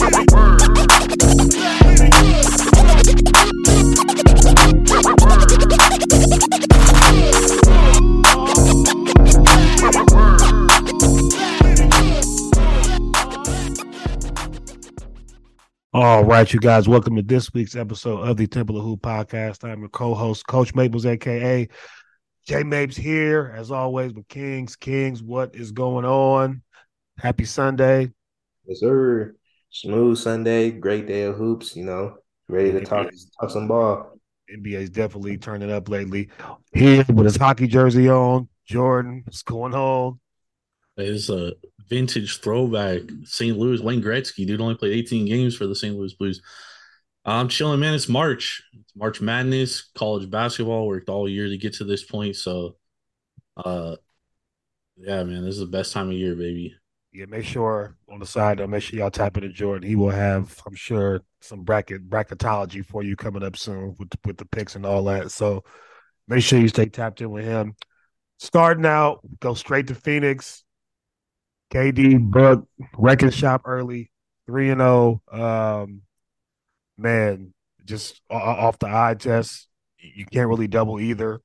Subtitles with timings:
[0.00, 0.04] All
[16.24, 19.64] right, you guys, welcome to this week's episode of the Temple of Hoop podcast.
[19.64, 21.68] I'm your co-host, Coach Maples, aka
[22.46, 24.76] J Mapes here, as always, with Kings.
[24.76, 26.62] Kings, what is going on?
[27.18, 28.12] Happy Sunday.
[28.64, 29.34] Yes, sir.
[29.70, 32.16] Smooth Sunday, great day of hoops, you know,
[32.48, 34.18] ready to talk, talk some ball.
[34.50, 36.30] NBA's definitely turning up lately.
[36.72, 40.18] Here with his hockey jersey on, Jordan, what's going on?
[40.96, 41.52] It's a
[41.88, 43.56] vintage throwback St.
[43.56, 45.96] Louis Wayne Gretzky, dude only played 18 games for the St.
[45.96, 46.42] Louis Blues.
[47.24, 47.94] I'm chilling, man.
[47.94, 48.62] It's March.
[48.72, 50.86] It's March Madness, college basketball.
[50.86, 52.36] Worked all year to get to this point.
[52.36, 52.76] So
[53.56, 53.96] uh
[54.96, 56.74] yeah, man, this is the best time of year, baby.
[57.12, 59.88] Yeah, make sure on the side though, make sure y'all tap into Jordan.
[59.88, 64.36] He will have, I'm sure, some bracket bracketology for you coming up soon with with
[64.36, 65.30] the picks and all that.
[65.30, 65.64] So
[66.28, 67.76] make sure you stay tapped in with him.
[68.38, 70.64] Starting out, go straight to Phoenix.
[71.70, 72.66] KD Book
[72.96, 74.10] record shop early,
[74.46, 75.22] three and zero.
[75.30, 76.02] Um,
[76.96, 77.54] man,
[77.84, 81.40] just off the eye test, you can't really double either.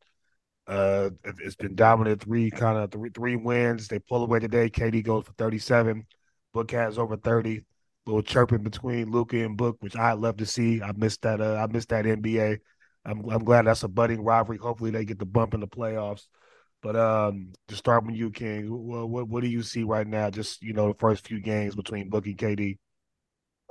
[0.67, 3.88] Uh, it's been dominant three kind of three three wins.
[3.88, 4.69] They pull away today.
[4.69, 6.06] KD goes for thirty seven.
[6.53, 7.64] Book has over thirty.
[8.06, 10.81] Little chirping between Luka and Book, which I love to see.
[10.81, 11.39] I missed that.
[11.39, 12.59] Uh, I missed that NBA.
[13.06, 14.57] I'm I'm glad that's a budding rivalry.
[14.57, 16.28] Hopefully they get the bump in the playoffs.
[16.81, 20.30] But um, to start with you, King, what, what, what do you see right now?
[20.30, 22.78] Just you know, the first few games between Book and KD.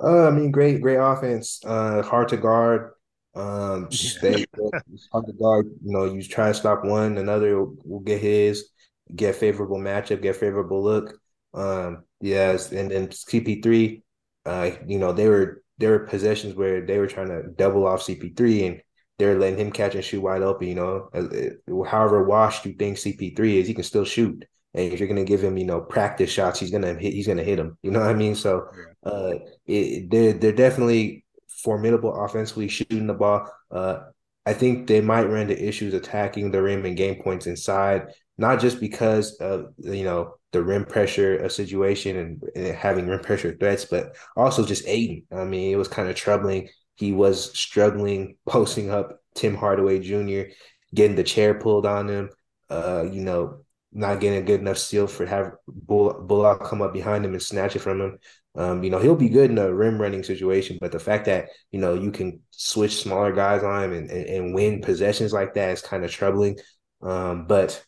[0.03, 1.61] Uh, I mean, great, great offense.
[1.63, 2.91] Uh, hard to guard.
[3.35, 5.65] Um, stay guard.
[5.83, 8.69] You know, you try to stop one, another will, will get his.
[9.13, 11.19] Get favorable matchup, get favorable look.
[11.53, 14.01] Um, yes, and then CP3.
[14.45, 18.01] Uh, you know, they were there were possessions where they were trying to double off
[18.01, 18.81] CP3 and
[19.19, 20.67] they're letting him catch and shoot wide open.
[20.67, 24.45] You know, uh, however washed you think CP3 is, he can still shoot.
[24.73, 27.13] And if you're gonna give him, you know, practice shots, he's gonna hit.
[27.13, 27.77] He's gonna hit them.
[27.83, 28.35] You know what I mean?
[28.35, 28.67] So,
[29.03, 29.33] uh,
[29.65, 31.22] it, they're they're definitely
[31.63, 33.47] formidable offensively shooting the ball.
[33.71, 33.99] Uh,
[34.45, 38.07] I think they might run into issues attacking the rim and game points inside,
[38.37, 43.55] not just because of you know the rim pressure situation and, and having rim pressure
[43.57, 45.23] threats, but also just Ayton.
[45.31, 50.53] I mean, it was kind of troubling he was struggling posting up Tim Hardaway Jr.,
[50.93, 52.29] getting the chair pulled on him.
[52.69, 57.23] Uh, you know, not getting a good enough steal for have Bullock come up behind
[57.25, 58.19] him and snatch it from him.
[58.55, 61.49] Um, you know, he'll be good in a rim running situation, but the fact that,
[61.71, 65.55] you know, you can switch smaller guys on him and, and, and win possessions like
[65.55, 66.59] that is kind of troubling.
[67.01, 67.83] Um, but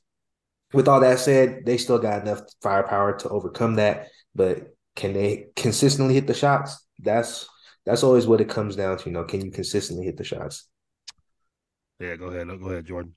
[0.73, 4.07] with all that said, they still got enough firepower to overcome that.
[4.33, 6.85] But can they consistently hit the shots?
[6.99, 7.47] That's
[7.85, 9.05] that's always what it comes down to.
[9.05, 10.67] You know, can you consistently hit the shots?
[11.99, 12.47] Yeah, go ahead.
[12.47, 13.13] Go ahead, Jordan.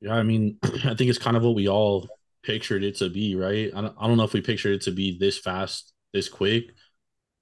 [0.00, 2.08] Yeah, I mean, I think it's kind of what we all
[2.42, 3.70] pictured it to be, right?
[3.74, 6.72] I don't, I don't know if we pictured it to be this fast, this quick.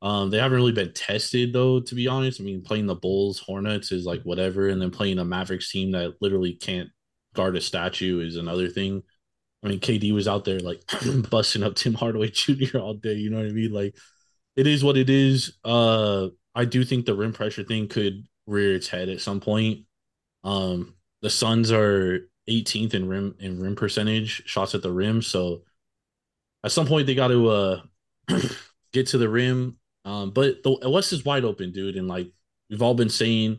[0.03, 2.41] Um, they haven't really been tested though, to be honest.
[2.41, 5.92] I mean, playing the Bulls, Hornets is like whatever, and then playing a Mavericks team
[5.92, 6.88] that literally can't
[7.34, 9.03] guard a statue is another thing.
[9.62, 10.82] I mean, KD was out there like
[11.31, 12.78] busting up Tim Hardaway Jr.
[12.78, 13.14] all day.
[13.14, 13.72] You know what I mean?
[13.72, 13.97] Like
[14.56, 15.58] it is what it is.
[15.64, 19.81] Uh, I do think the rim pressure thing could rear its head at some point.
[20.44, 25.62] Um, the Suns are 18th in rim in rim percentage shots at the rim, so
[26.64, 27.81] at some point they got to uh
[28.93, 29.77] get to the rim.
[30.05, 32.29] Um, but the West is wide open, dude, and like
[32.69, 33.59] we've all been saying,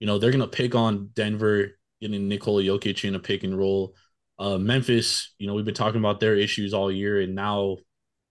[0.00, 3.94] you know, they're gonna pick on Denver, getting Nikola Jokic in a pick and roll.
[4.38, 7.76] Uh, Memphis, you know, we've been talking about their issues all year, and now,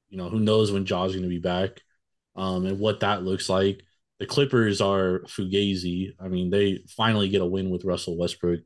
[0.10, 1.82] you know, who knows when Ja's gonna be back
[2.36, 3.82] um, and what that looks like.
[4.20, 6.14] The Clippers are fugazi.
[6.20, 8.62] I mean, they finally get a win with Russell Westbrook.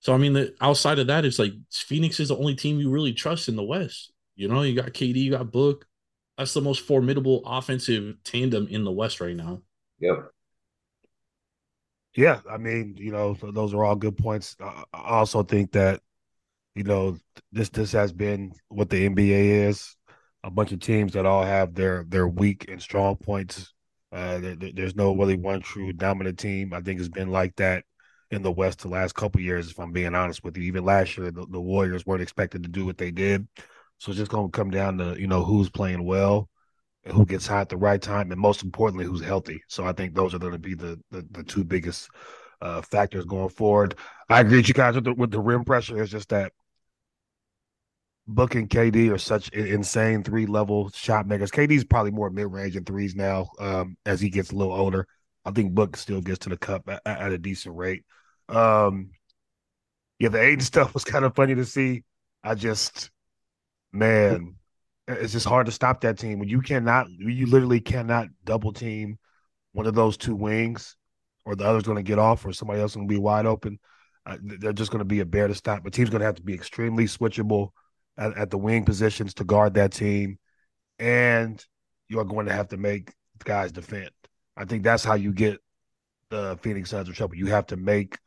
[0.00, 2.90] So I mean, the outside of that, it's like Phoenix is the only team you
[2.90, 4.12] really trust in the West.
[4.36, 5.86] You know, you got KD, you got Book.
[6.38, 9.60] That's the most formidable offensive tandem in the West right now.
[9.98, 10.30] Yep.
[12.14, 14.56] Yeah, I mean, you know, those are all good points.
[14.60, 16.00] I also think that,
[16.74, 17.18] you know,
[17.52, 19.96] this this has been what the NBA is
[20.44, 23.72] a bunch of teams that all have their their weak and strong points.
[24.12, 26.72] Uh, there, there's no really one true dominant team.
[26.72, 27.84] I think it's been like that
[28.30, 29.70] in the West the last couple years.
[29.70, 32.68] If I'm being honest with you, even last year the, the Warriors weren't expected to
[32.68, 33.46] do what they did.
[33.98, 36.48] So it's just going to come down to you know who's playing well,
[37.06, 39.62] who gets hot at the right time, and most importantly, who's healthy.
[39.68, 42.08] So I think those are going to be the the, the two biggest
[42.60, 43.96] uh, factors going forward.
[44.28, 46.00] I agree with you guys with the, with the rim pressure.
[46.02, 46.52] It's just that
[48.26, 51.50] Book and KD are such insane three level shot makers.
[51.50, 55.06] KD's probably more mid range and threes now um, as he gets a little older.
[55.46, 58.04] I think Book still gets to the cup at, at a decent rate.
[58.50, 59.10] Um,
[60.18, 62.04] yeah, the Ayton stuff was kind of funny to see.
[62.44, 63.10] I just,
[63.92, 64.54] man,
[65.06, 69.18] it's just hard to stop that team when you cannot, you literally cannot double team
[69.72, 70.96] one of those two wings,
[71.44, 73.78] or the other's going to get off, or somebody else going to be wide open.
[74.26, 75.82] Uh, they're just going to be a bear to stop.
[75.82, 77.70] But team's going to have to be extremely switchable
[78.18, 80.38] at, at the wing positions to guard that team,
[80.98, 81.64] and
[82.08, 83.12] you are going to have to make
[83.44, 84.10] guys defend.
[84.56, 85.58] I think that's how you get
[86.30, 87.36] the Phoenix Suns in trouble.
[87.36, 88.18] You have to make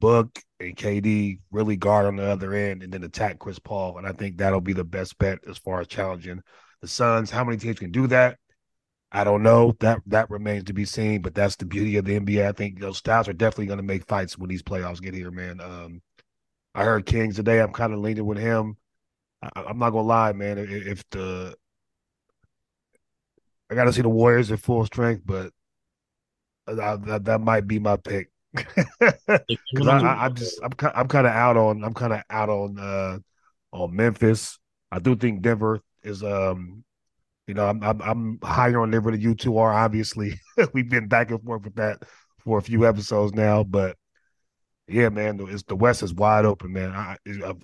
[0.00, 3.98] Book and KD really guard on the other end and then attack Chris Paul.
[3.98, 6.42] And I think that'll be the best bet as far as challenging
[6.80, 7.30] the Suns.
[7.30, 8.38] How many teams can do that?
[9.10, 9.74] I don't know.
[9.80, 12.46] That that remains to be seen, but that's the beauty of the NBA.
[12.46, 15.30] I think those styles are definitely going to make fights when these playoffs get here,
[15.30, 15.60] man.
[15.60, 16.02] Um,
[16.74, 17.60] I heard Kings today.
[17.60, 18.76] I'm kind of leaning with him.
[19.42, 20.58] I, am not gonna lie, man.
[20.58, 21.56] If the
[23.70, 25.52] I got to see the Warriors at full strength, but
[26.66, 28.30] I, that that might be my pick.
[28.54, 32.78] Because I, am just I'm I'm kind of out on I'm kind of out on
[32.78, 33.18] uh
[33.72, 34.58] on Memphis.
[34.90, 36.84] I do think Denver is um
[37.46, 39.72] you know I'm I'm, I'm higher on Denver than you two are.
[39.72, 40.40] Obviously,
[40.72, 42.02] we've been back and forth with that
[42.44, 43.96] for a few episodes now, but
[44.86, 46.92] yeah, man, it's the West is wide open, man.
[46.92, 47.16] I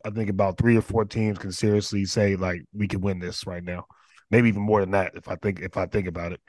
[0.04, 3.46] I think about three or four teams can seriously say like we can win this
[3.46, 3.86] right now,
[4.31, 6.40] maybe even more than that if I think if I think about it.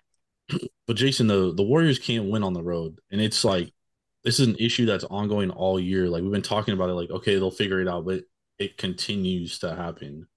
[0.86, 3.72] But Jason, the the Warriors can't win on the road, and it's like
[4.26, 6.10] this is an issue that's ongoing all year.
[6.10, 8.24] Like we've been talking about it, like okay, they'll figure it out, but
[8.58, 10.28] it continues to happen.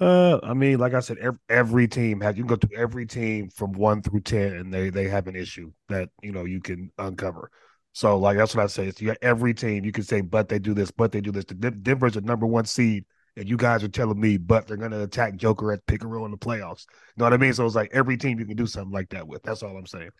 [0.00, 3.06] Uh, I mean, like I said, every, every team has you can go to every
[3.06, 6.60] team from one through ten, and they they have an issue that you know you
[6.60, 7.50] can uncover.
[7.92, 8.86] So like that's what I say.
[8.86, 11.44] It's you every team you can say, but they do this, but they do this.
[11.44, 13.04] The Denver's a number one seed,
[13.36, 16.24] and you guys are telling me, but they're gonna attack Joker at pick and roll
[16.24, 16.86] in the playoffs.
[16.88, 17.52] You know what I mean?
[17.52, 19.42] So it's like every team you can do something like that with.
[19.42, 20.10] That's all I'm saying.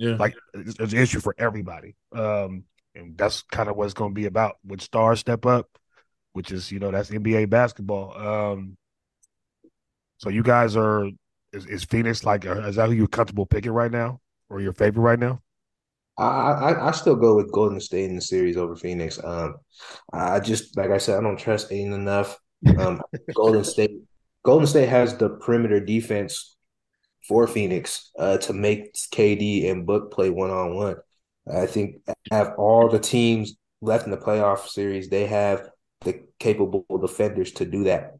[0.00, 2.64] Yeah, like it's an issue for everybody, um,
[2.94, 4.56] and that's kind of what it's gonna be about.
[4.64, 5.68] When stars step up,
[6.32, 8.16] which is you know that's NBA basketball.
[8.16, 8.78] Um,
[10.16, 11.10] so you guys are
[11.52, 15.02] is, is Phoenix like is that who you're comfortable picking right now, or your favorite
[15.02, 15.42] right now?
[16.16, 19.22] I, I, I still go with Golden State in the series over Phoenix.
[19.22, 19.56] Um,
[20.14, 22.38] I just like I said, I don't trust Ayton enough.
[22.78, 23.02] Um,
[23.34, 24.00] Golden State,
[24.44, 26.56] Golden State has the perimeter defense
[27.30, 30.96] for Phoenix uh, to make KD and Book play one on one.
[31.48, 36.84] I think have all the teams left in the playoff series, they have the capable
[37.00, 38.16] defenders to do that.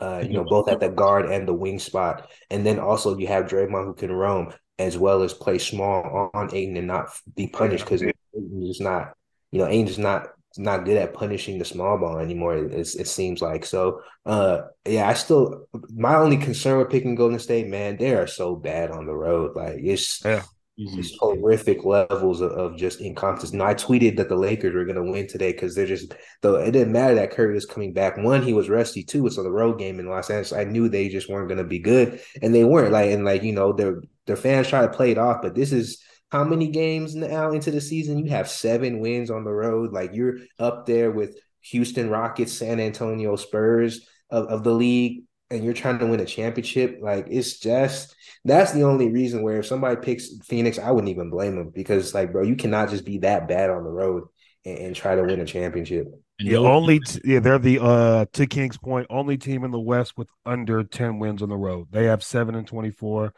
[0.00, 3.26] Uh, you know, both at the guard and the wing spot, and then also you
[3.26, 7.48] have Draymond who can roam as well as play small on Ayton and not be
[7.48, 9.14] punished because Ayton is not,
[9.50, 10.28] you know, Ayton is not
[10.58, 12.56] not good at punishing the small ball anymore.
[12.56, 14.00] It, it seems like so.
[14.24, 18.56] Uh, yeah, I still my only concern with picking Golden State, man, they are so
[18.56, 19.56] bad on the road.
[19.56, 20.42] Like it's yeah.
[20.76, 23.52] These horrific levels of, of just incompetence.
[23.52, 26.56] And I tweeted that the Lakers were going to win today because they're just though
[26.56, 28.16] it didn't matter that Curry was coming back.
[28.16, 29.04] One, he was rusty.
[29.04, 30.52] Two, it's on the road game in Los Angeles.
[30.52, 32.90] I knew they just weren't going to be good, and they weren't.
[32.90, 35.70] Like and like you know, their their fans try to play it off, but this
[35.70, 36.02] is
[36.34, 38.18] how many games now into the season?
[38.18, 39.92] You have seven wins on the road.
[39.92, 45.62] Like you're up there with Houston Rockets, San Antonio Spurs of, of the league and
[45.62, 49.66] you're trying to win a championship, like it's just that's the only reason where if
[49.66, 53.18] somebody picks Phoenix, I wouldn't even blame them because like, bro, you cannot just be
[53.18, 54.24] that bad on the road
[54.64, 56.08] and, and try to win a championship.
[56.40, 60.14] Yeah, only t- yeah, they're the uh to King's point, only team in the West
[60.16, 61.86] with under 10 wins on the road.
[61.92, 63.32] They have 7 and 24.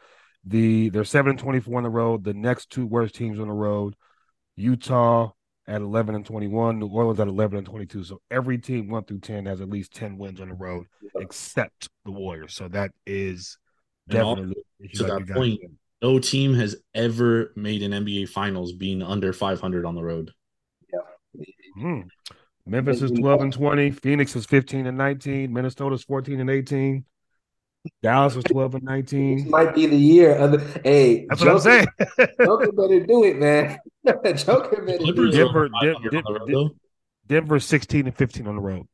[0.47, 2.23] The they're 7 and 24 on the road.
[2.23, 3.95] The next two worst teams on the road,
[4.55, 5.31] Utah
[5.67, 8.03] at 11 and 21, New Orleans at 11 and 22.
[8.05, 11.21] So every team 1 through 10 has at least 10 wins on the road yeah.
[11.21, 12.53] except the Warriors.
[12.53, 13.57] So that is
[14.07, 14.55] definitely
[14.93, 15.59] to that point.
[16.01, 20.31] No team has ever made an NBA Finals being under 500 on the road.
[20.93, 21.43] Yeah.
[21.75, 22.01] Hmm.
[22.65, 23.91] Memphis is 12 and 20.
[23.91, 25.51] Phoenix is 15 and 19.
[25.51, 27.03] Minnesota's 14 and 18.
[28.01, 29.37] Dallas was 12 and 19.
[29.37, 31.25] This might be the year of the hey.
[31.27, 32.29] That's Joker, what I'm saying.
[32.45, 33.79] Joker better do it, man.
[34.35, 35.31] Joker better do it.
[35.31, 35.69] Denver,
[36.11, 36.69] Denver,
[37.27, 38.87] Denver 16 and 15 on the road.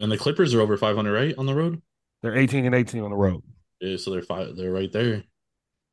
[0.00, 1.34] And the Clippers are over 500, right?
[1.36, 1.82] On the road?
[2.22, 3.42] They're 18 and 18 on the road.
[3.80, 5.24] Yeah, so they're five, they're right there.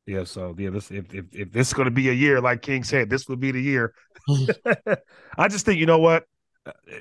[0.06, 2.62] Yeah, so yeah, this if if, if this is going to be a year, like
[2.62, 3.92] King said, this would be the year.
[5.38, 6.24] I just think you know what,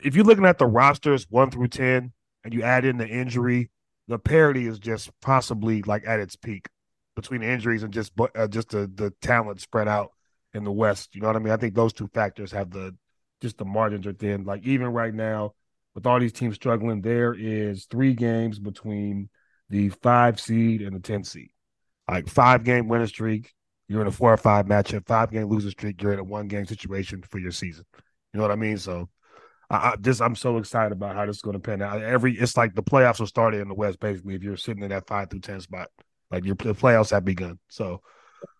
[0.04, 2.12] if you're looking at the rosters one through ten,
[2.44, 3.70] and you add in the injury,
[4.08, 6.68] the parity is just possibly like at its peak
[7.16, 10.12] between injuries and just uh, just the the talent spread out
[10.54, 11.16] in the West.
[11.16, 11.54] You know what I mean?
[11.54, 12.96] I think those two factors have the
[13.42, 14.46] just the margins are thin.
[14.46, 15.54] Like even right now,
[15.96, 19.30] with all these teams struggling, there is three games between
[19.70, 21.50] the five seed and the ten seed.
[22.10, 23.54] Like five game winning streak,
[23.88, 25.06] you're in a four or five matchup.
[25.08, 27.86] Five game losing streak, you're in a one game situation for your season.
[28.34, 28.78] You know what I mean?
[28.78, 29.10] So
[29.70, 32.02] I, I just I'm so excited about how this is going to pan out.
[32.02, 34.90] Every it's like the playoffs will start in the West basically if you're sitting in
[34.90, 35.90] that five through ten spot.
[36.32, 37.60] Like your the playoffs have begun.
[37.70, 38.02] So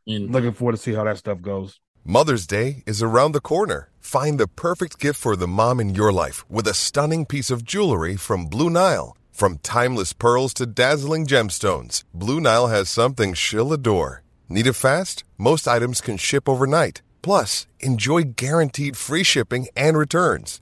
[0.08, 1.80] I'm looking forward to see how that stuff goes.
[2.06, 3.90] Mother's Day is around the corner.
[4.00, 7.66] Find the perfect gift for the mom in your life with a stunning piece of
[7.66, 9.18] jewelry from Blue Nile.
[9.32, 14.24] From timeless pearls to dazzling gemstones, Blue Nile has something she'll adore.
[14.48, 15.26] Need it fast?
[15.38, 17.02] Most items can ship overnight.
[17.22, 20.62] Plus, enjoy guaranteed free shipping and returns.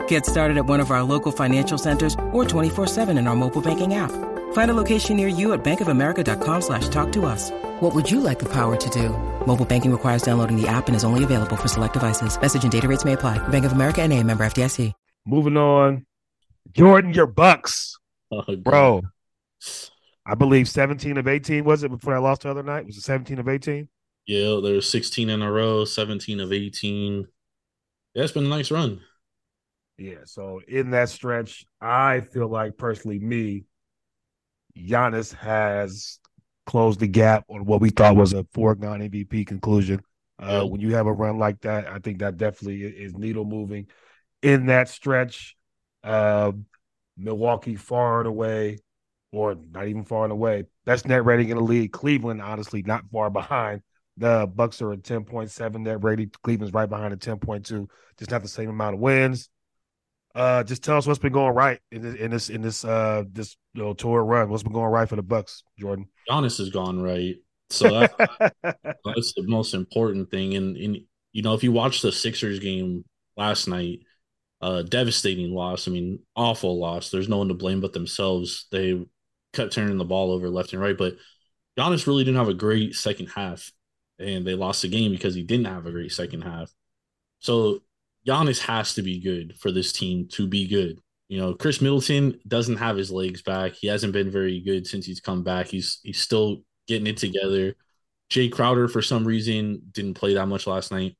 [0.07, 3.95] Get started at one of our local financial centers or 24-7 in our mobile banking
[3.95, 4.11] app.
[4.53, 7.51] Find a location near you at bankofamerica.com slash talk to us.
[7.81, 9.09] What would you like the power to do?
[9.45, 12.39] Mobile banking requires downloading the app and is only available for select devices.
[12.39, 13.45] Message and data rates may apply.
[13.49, 14.93] Bank of America and a member FDIC.
[15.25, 16.05] Moving on.
[16.71, 17.97] Jordan, your Bucks.
[18.31, 19.01] Oh, Bro.
[20.25, 22.85] I believe 17 of 18, was it, before I lost the other night?
[22.85, 23.89] Was it 17 of 18?
[24.25, 27.27] Yeah, there's 16 in a row, 17 of 18.
[28.13, 29.01] Yeah, it's been a nice run.
[30.01, 33.65] Yeah, so in that stretch, I feel like personally, me,
[34.75, 36.19] Giannis has
[36.65, 40.01] closed the gap on what we thought was a foregone MVP conclusion.
[40.39, 43.89] Uh, When you have a run like that, I think that definitely is needle moving.
[44.41, 45.55] In that stretch,
[46.03, 46.51] uh,
[47.15, 48.79] Milwaukee far and away,
[49.31, 51.91] or not even far and away, best net rating in the league.
[51.91, 53.83] Cleveland, honestly, not far behind.
[54.17, 56.31] The Bucks are at 10.7 net rating.
[56.41, 57.87] Cleveland's right behind at 10.2.
[58.17, 59.47] Just not the same amount of wins.
[60.33, 63.23] Uh, just tell us what's been going right in this in this in this uh
[63.31, 64.49] this you know tour run.
[64.49, 66.07] What's been going right for the Bucks, Jordan?
[66.29, 67.35] Giannis has gone right,
[67.69, 68.15] so that,
[68.63, 70.55] that's the most important thing.
[70.55, 70.97] And and
[71.33, 73.03] you know, if you watch the Sixers game
[73.35, 73.99] last night,
[74.61, 75.87] uh, devastating loss.
[75.87, 77.09] I mean, awful loss.
[77.09, 78.67] There's no one to blame but themselves.
[78.71, 79.03] They
[79.53, 81.15] kept turning the ball over left and right, but
[81.77, 83.71] Giannis really didn't have a great second half,
[84.19, 86.71] and they lost the game because he didn't have a great second half.
[87.39, 87.81] So
[88.27, 90.99] Giannis has to be good for this team to be good.
[91.27, 93.73] You know, Khris Middleton doesn't have his legs back.
[93.73, 95.67] He hasn't been very good since he's come back.
[95.67, 97.75] He's he's still getting it together.
[98.29, 101.17] Jae Crowder, for some reason, didn't play that much last night.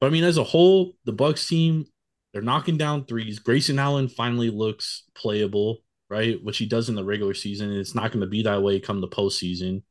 [0.00, 1.86] But I mean, as a whole, the Bucks team,
[2.32, 3.38] they're knocking down threes.
[3.38, 5.78] Grayson Allen finally looks playable,
[6.10, 6.42] right?
[6.44, 7.70] Which he does in the regular season.
[7.70, 9.82] And it's not going to be that way come the postseason.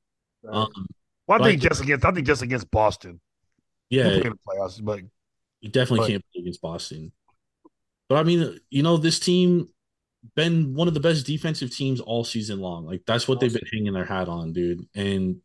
[0.44, 0.56] Right.
[0.56, 0.88] Um,
[1.28, 3.20] well, I think just against I think just against Boston.
[3.90, 4.10] Yeah.
[4.10, 5.02] In the playoffs, but
[5.66, 7.12] you definitely but, can't play against Boston.
[8.08, 9.68] But I mean, you know, this team
[10.36, 12.86] been one of the best defensive teams all season long.
[12.86, 14.86] Like that's what they've been hanging their hat on, dude.
[14.94, 15.38] And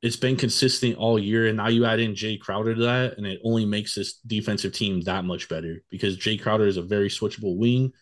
[0.00, 1.46] it's been consistent all year.
[1.46, 4.72] And now you add in Jae Crowder to that, and it only makes this defensive
[4.72, 7.92] team that much better because Jae Crowder is a very switchable wing.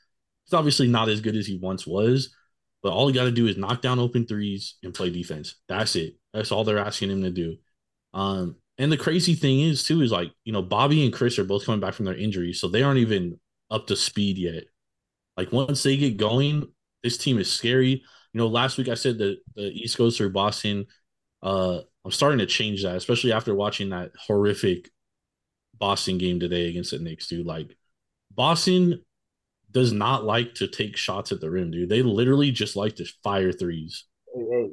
[0.44, 2.32] He's obviously not as good as he once was,
[2.84, 5.56] but all he got to do is knock down open threes and play defense.
[5.68, 6.14] That's it.
[6.32, 7.56] That's all they're asking him to do.
[8.12, 11.44] Um, and the crazy thing is too is like you know Bobby and Khris are
[11.44, 13.38] both coming back from their injuries, so they aren't even
[13.70, 14.64] up to speed yet.
[15.36, 16.68] Like once they get going,
[17.02, 17.90] this team is scary.
[18.32, 20.86] You know, last week I said that the East Coast or Boston.
[21.42, 24.90] Uh, I'm starting to change that, especially after watching that horrific
[25.78, 27.46] Boston game today against the Knicks, dude.
[27.46, 27.76] Like
[28.30, 29.02] Boston
[29.70, 31.88] does not like to take shots at the rim, dude.
[31.88, 34.04] They literally just like to fire threes.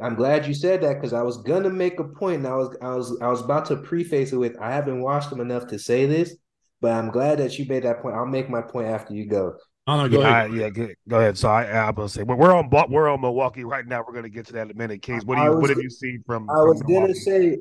[0.01, 2.37] I'm glad you said that because I was gonna make a point.
[2.37, 5.29] And I was I was I was about to preface it with I haven't watched
[5.29, 6.35] them enough to say this,
[6.79, 8.15] but I'm glad that you made that point.
[8.15, 9.53] I'll make my point after you go.
[9.87, 10.51] Oh no, go yeah, ahead.
[10.51, 11.37] I, yeah, go, go ahead.
[11.37, 14.03] So I, I'm gonna say, well, we're on we're on Milwaukee right now.
[14.07, 15.01] We're gonna get to that in a minute.
[15.01, 16.49] Kings, what do you was, what have you seen from?
[16.49, 17.57] I was gonna say,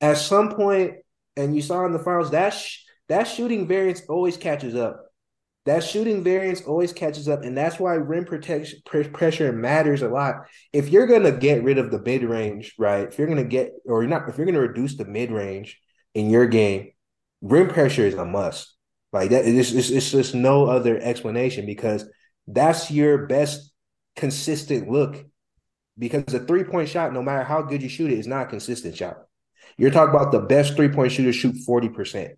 [0.00, 0.94] at some point,
[1.36, 5.05] and you saw in the finals that sh- that shooting variance always catches up
[5.66, 8.80] that shooting variance always catches up, and that's why rim protection
[9.12, 10.46] pressure matters a lot.
[10.72, 13.06] If you're gonna get rid of the mid range, right?
[13.06, 15.80] If you're gonna get, or you're not, if you're gonna reduce the mid range,
[16.16, 16.92] in your game,
[17.42, 18.74] rim pressure is a must.
[19.12, 22.08] Like that, it's, it's, it's just no other explanation because
[22.46, 23.70] that's your best
[24.16, 25.24] consistent look.
[25.98, 28.50] Because a three point shot, no matter how good you shoot it, is not a
[28.50, 29.18] consistent shot.
[29.76, 32.30] You're talking about the best three point shooter shoot 40%,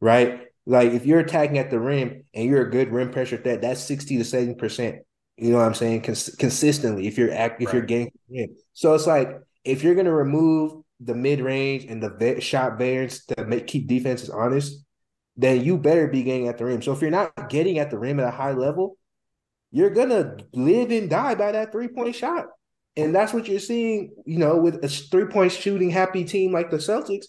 [0.00, 0.46] right?
[0.70, 3.82] Like if you're attacking at the rim and you're a good rim pressure threat, that's
[3.82, 4.98] 60 to 70%.
[5.36, 6.02] You know what I'm saying?
[6.02, 7.74] Cons- consistently, if you're act, if right.
[7.74, 8.54] you're getting in.
[8.72, 13.44] So it's like if you're gonna remove the mid range and the shot variance to
[13.46, 14.84] make keep defenses honest,
[15.36, 16.82] then you better be getting at the rim.
[16.82, 18.96] So if you're not getting at the rim at a high level,
[19.72, 22.46] you're gonna live and die by that three point shot.
[22.96, 26.70] And that's what you're seeing, you know, with a three point shooting happy team like
[26.70, 27.24] the Celtics.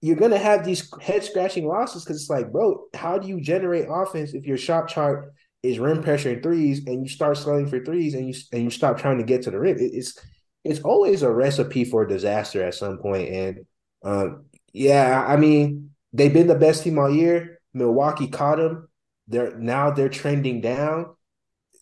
[0.00, 3.86] You're gonna have these head scratching losses because it's like, bro, how do you generate
[3.88, 7.84] offense if your shot chart is rim pressure and threes, and you start slowing for
[7.84, 9.78] threes, and you and you stop trying to get to the rim?
[9.78, 10.18] It, it's
[10.64, 13.28] it's always a recipe for disaster at some point.
[13.28, 13.66] And
[14.04, 17.60] um, yeah, I mean, they've been the best team all year.
[17.72, 18.88] Milwaukee caught them.
[19.28, 21.14] They're now they're trending down.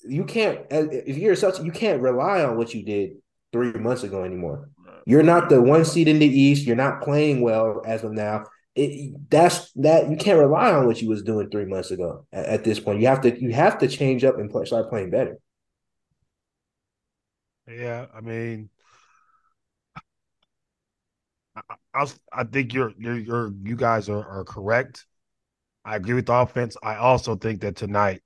[0.07, 3.17] You can't if you're a Celtic, you can't rely on what you did
[3.53, 4.69] three months ago anymore.
[5.07, 6.67] You're not the one seed in the East.
[6.67, 8.45] You're not playing well as of now.
[8.75, 12.27] It, that's that you can't rely on what you was doing three months ago.
[12.33, 14.89] At, at this point, you have to you have to change up and play, start
[14.89, 15.39] playing better.
[17.69, 18.69] Yeah, I mean,
[21.57, 21.63] I,
[21.95, 25.07] I, I think you're, you're you're you guys are, are correct.
[25.85, 26.77] I agree with the offense.
[26.83, 28.23] I also think that tonight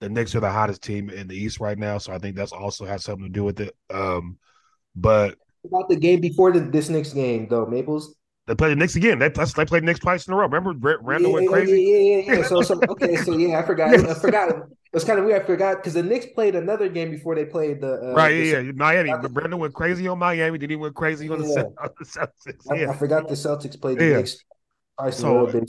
[0.00, 2.52] the Knicks are the hottest team in the East right now, so I think that's
[2.52, 3.76] also has something to do with it.
[3.90, 4.38] Um,
[4.94, 8.14] but about the game before the, this next game though, Maples.
[8.46, 9.18] They played the Knicks again.
[9.18, 10.46] They, they played the Knicks twice in a row.
[10.46, 11.82] Remember, Randle yeah, went crazy.
[11.82, 12.46] Yeah, yeah, yeah.
[12.46, 13.92] So, so okay, so yeah, I forgot.
[13.92, 14.68] I forgot.
[14.92, 15.42] It's kind of weird.
[15.42, 18.30] I forgot because the Knicks played another game before they played the uh, right.
[18.30, 18.72] Yeah, yeah.
[18.72, 19.12] Miami.
[19.32, 20.58] Randle went crazy on Miami.
[20.58, 22.62] Then he went crazy on, the, on the Celtics.
[22.66, 22.86] Yeah.
[22.86, 24.44] I, I, forgot the Celtics played the Knicks
[24.98, 25.64] twice so, in a row.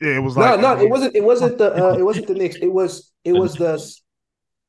[0.00, 0.80] Yeah, it was like no, no.
[0.80, 1.16] It wasn't.
[1.16, 1.74] It wasn't the.
[1.74, 2.56] Uh, it wasn't the Knicks.
[2.56, 3.12] It was.
[3.24, 3.84] It was the.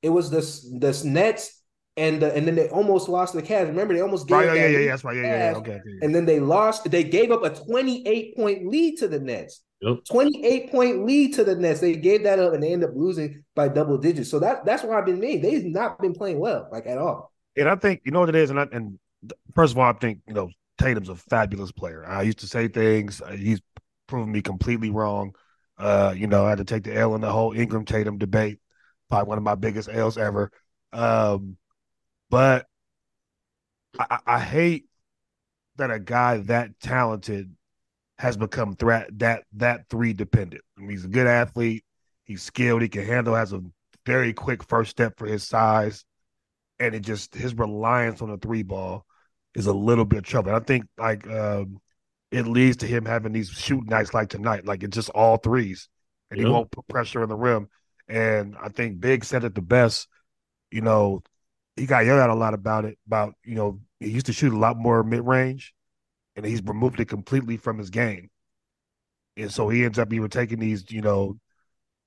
[0.02, 0.42] It was the
[0.80, 1.63] the Nets
[1.98, 3.68] and uh, and then they almost lost the Cavs.
[3.68, 5.72] Remember, they almost gave right, oh, yeah, yeah, yeah, that's right, yeah, yeah, yeah, okay,
[5.74, 6.90] okay, And then they lost.
[6.90, 9.62] They gave up a twenty-eight point lead to the Nets.
[9.82, 10.06] Yep.
[10.10, 11.82] Twenty-eight point lead to the Nets.
[11.82, 14.30] They gave that up, and they ended up losing by double digits.
[14.30, 15.42] So that that's why I've been mean.
[15.42, 17.32] They've not been playing well, like at all.
[17.56, 18.50] And I think you know what it is.
[18.50, 18.98] And I, and
[19.54, 22.06] first of all, I think you know Tatum's a fabulous player.
[22.06, 23.22] I used to say things.
[23.22, 23.62] Uh, he's
[24.08, 25.34] proven me completely wrong.
[25.78, 28.60] Uh, you know, I had to take the L in the whole Ingram Tatum debate.
[29.10, 30.52] Probably one of my biggest L's ever.
[30.92, 31.58] Um,
[32.34, 32.66] but
[34.00, 34.86] I, I hate
[35.76, 37.56] that a guy that talented
[38.18, 40.64] has become threat that that three dependent.
[40.76, 41.86] I mean, he's a good athlete.
[42.24, 42.82] He's skilled.
[42.82, 43.36] He can handle.
[43.36, 43.62] Has a
[44.08, 46.06] very quick first step for his size,
[46.80, 49.06] and it just his reliance on the three ball
[49.54, 50.56] is a little bit trouble.
[50.56, 51.78] I think like um,
[52.32, 54.66] it leads to him having these shooting nights like tonight.
[54.66, 55.88] Like it's just all threes,
[56.32, 57.70] and he won't put pressure on the rim.
[58.08, 60.08] And I think Big said it the best.
[60.72, 61.22] You know,
[61.76, 62.98] he got yelled at a lot about it.
[63.08, 65.74] About you know he used to shoot a lot more mid range,
[66.36, 68.30] and he's removed it completely from his game.
[69.36, 71.38] And so he ends up even taking these you know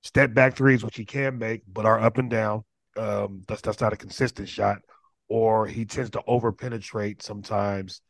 [0.03, 2.63] step back threes, which he can make, but are up and down.
[2.95, 4.79] Um, that's that's not a consistent shot,
[5.27, 8.01] or he tends to over penetrate sometimes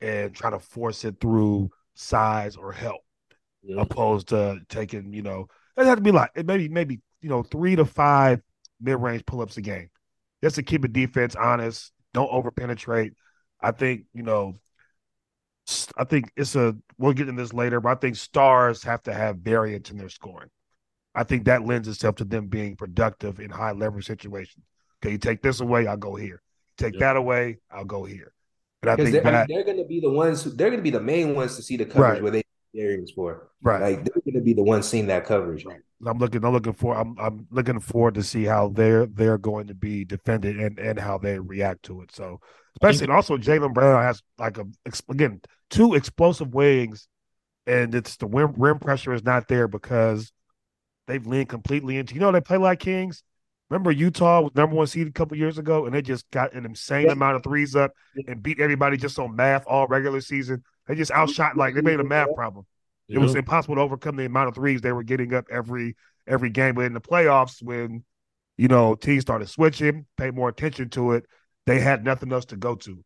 [0.00, 3.00] and try to force it through size or help,
[3.62, 3.80] yeah.
[3.80, 5.46] opposed to taking you know
[5.76, 8.40] it had to be like maybe maybe you know three to five
[8.80, 9.88] mid range pull ups a game
[10.44, 13.14] just to keep a defense honest, don't over penetrate.
[13.62, 14.56] I think, you know,
[15.96, 19.14] I think it's a we'll get into this later, but I think stars have to
[19.14, 20.50] have variance in their scoring.
[21.14, 24.66] I think that lends itself to them being productive in high leverage situations.
[25.02, 26.42] Okay, you take this away, I'll go here.
[26.76, 27.00] Take yep.
[27.00, 28.34] that away, I'll go here.
[28.82, 30.84] And I think they're, that, they're going to be the ones who they're going to
[30.84, 32.22] be the main ones to see the coverage right.
[32.22, 32.42] where they
[32.76, 33.50] areas for.
[33.62, 33.82] Right.
[33.82, 35.64] Like they're going to be the ones seeing that coverage.
[35.64, 35.80] Right.
[36.06, 36.44] I'm looking.
[36.44, 36.96] I'm looking for.
[36.96, 37.16] I'm.
[37.18, 41.18] I'm looking forward to see how they're they're going to be defended and and how
[41.18, 42.12] they react to it.
[42.12, 42.40] So
[42.76, 44.66] especially and also Jaylen Brown has like a
[45.08, 47.08] again two explosive wings,
[47.66, 50.32] and it's the rim, rim pressure is not there because
[51.06, 52.14] they've leaned completely into.
[52.14, 53.22] You know they play like kings.
[53.70, 56.66] Remember Utah was number one seed a couple years ago, and they just got an
[56.66, 57.12] insane yeah.
[57.12, 57.92] amount of threes up
[58.28, 60.62] and beat everybody just on math all regular season.
[60.86, 62.66] They just outshot like they made a math problem.
[63.08, 66.50] It was impossible to overcome the amount of threes they were getting up every every
[66.50, 66.74] game.
[66.74, 68.04] But in the playoffs, when
[68.56, 71.26] you know teams started switching, pay more attention to it,
[71.66, 73.04] they had nothing else to go to.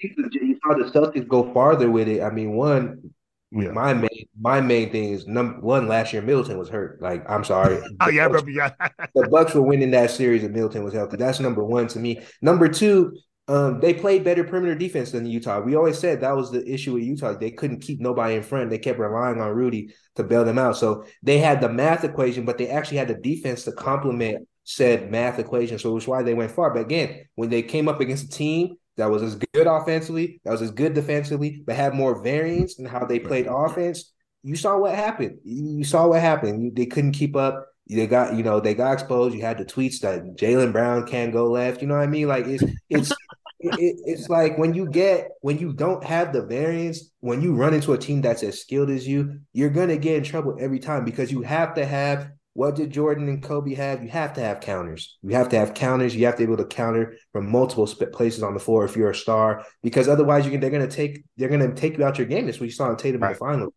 [0.00, 2.22] You saw the Celtics go farther with it.
[2.22, 3.12] I mean, one,
[3.50, 3.70] yeah.
[3.70, 5.88] my main my main thing is number one.
[5.88, 7.02] Last year, Middleton was hurt.
[7.02, 7.80] Like, I'm sorry.
[8.00, 8.70] oh yeah, Bucks, yeah.
[9.14, 11.16] the Bucks were winning that series, and Middleton was healthy.
[11.16, 12.20] That's number one to me.
[12.40, 13.16] Number two,
[13.48, 15.60] Um, they played better perimeter defense than Utah.
[15.60, 17.32] We always said that was the issue with Utah.
[17.32, 18.68] They couldn't keep nobody in front.
[18.68, 20.76] They kept relying on Rudy to bail them out.
[20.76, 25.10] So they had the math equation, but they actually had the defense to complement said
[25.10, 25.78] math equation.
[25.78, 26.74] So it was why they went far.
[26.74, 30.50] But again, when they came up against a team that was as good offensively, that
[30.50, 34.76] was as good defensively, but had more variance in how they played offense, you saw
[34.76, 35.38] what happened.
[35.42, 36.76] You saw what happened.
[36.76, 37.66] They couldn't keep up.
[37.88, 39.34] They got, you know, they got exposed.
[39.34, 41.80] You had the tweets that Jaylen Brown can't go left.
[41.80, 42.28] You know what I mean?
[42.28, 43.12] Like it's it's
[43.60, 47.74] it, it's like when you get when you don't have the variance, when you run
[47.74, 51.04] into a team that's as skilled as you, you're gonna get in trouble every time
[51.04, 54.02] because you have to have what did Jordan and Kobe have?
[54.02, 55.16] You have to have counters.
[55.22, 56.16] You have to have counters.
[56.16, 59.10] You have to be able to counter from multiple places on the floor if you're
[59.10, 62.26] a star, because otherwise you can, they're gonna take they're gonna take you out your
[62.26, 62.46] game.
[62.46, 63.28] That's what you saw in Tatum right.
[63.28, 63.74] in the final.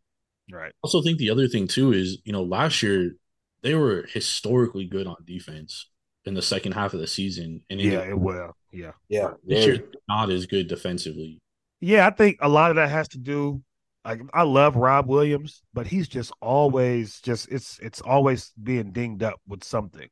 [0.52, 0.72] Right.
[0.84, 3.16] Also think the other thing too is you know last year
[3.62, 5.88] they were historically good on defense
[6.26, 8.56] in the second half of the season, and yeah, it will.
[8.72, 8.92] Yeah.
[9.10, 9.32] Yeah.
[9.46, 11.40] This year not as good defensively.
[11.80, 13.62] Yeah, I think a lot of that has to do
[14.06, 19.24] like I love Rob Williams, but he's just always just it's it's always being dinged
[19.24, 20.08] up with something.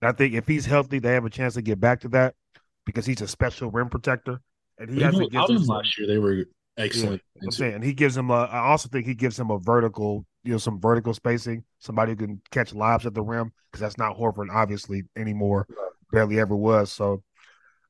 [0.00, 2.34] And I think if he's healthy, they have a chance to get back to that
[2.86, 4.40] because he's a special rim protector.
[4.78, 6.46] And he has out him last year they were
[6.78, 7.22] excellent.
[7.36, 10.24] Yeah, I'm saying he gives him a I also think he gives him a vertical,
[10.42, 13.98] you know, some vertical spacing, somebody who can catch lobs at the rim, because that's
[13.98, 15.66] not Horford obviously anymore.
[16.10, 16.90] Barely ever was.
[16.90, 17.22] So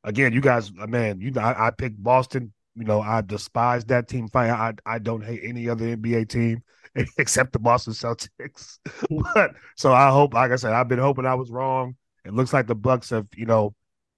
[0.05, 2.53] again, you guys, uh, man, you I, I picked Boston.
[2.77, 4.51] You know, I despise that team fight.
[4.51, 6.63] I I don't hate any other NBA team
[7.19, 8.79] except the Boston Celtics.
[9.35, 11.97] but so I hope, like I said, I've been hoping I was wrong.
[12.25, 13.75] It looks like the Bucks have, you know,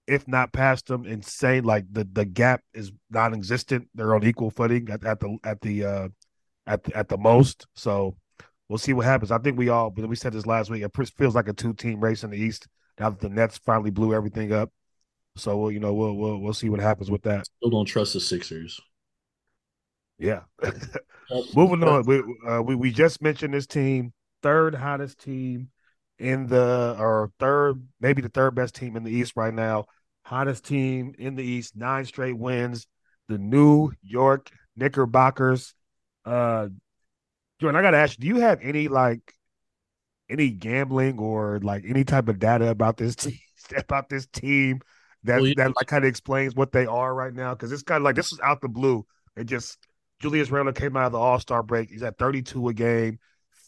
[0.06, 1.64] if not past them, insane.
[1.64, 3.88] Like the the gap is non-existent.
[3.94, 6.08] They're on equal footing at, at the at the uh
[6.66, 7.66] at at the most.
[7.74, 8.16] So
[8.68, 9.30] we'll see what happens.
[9.30, 10.82] I think we all, we said this last week.
[10.82, 12.66] It feels like a two-team race in the East
[12.98, 14.70] now that the Nets finally blew everything up.
[15.36, 17.46] So we'll, you know, we'll we'll we'll see what happens with that.
[17.46, 18.80] Still don't trust the Sixers.
[20.18, 20.42] Yeah.
[21.56, 25.70] Moving on, we, uh, we we just mentioned this team, third hottest team
[26.18, 29.86] in the or third, maybe the third best team in the East right now.
[30.24, 32.86] Hottest team in the East, nine straight wins.
[33.28, 35.74] The New York Knickerbockers.
[36.24, 36.68] Uh,
[37.60, 39.34] Jordan, I gotta ask you, do you have any like
[40.28, 43.38] any gambling or like any type of data about this team
[43.76, 44.80] about this team
[45.24, 47.98] that well, that like kind of explains what they are right now because it's kind
[47.98, 49.06] of like this is out the blue.
[49.36, 49.78] It just
[50.20, 51.90] Julius Randle came out of the All Star break.
[51.90, 53.18] He's at 32 a game,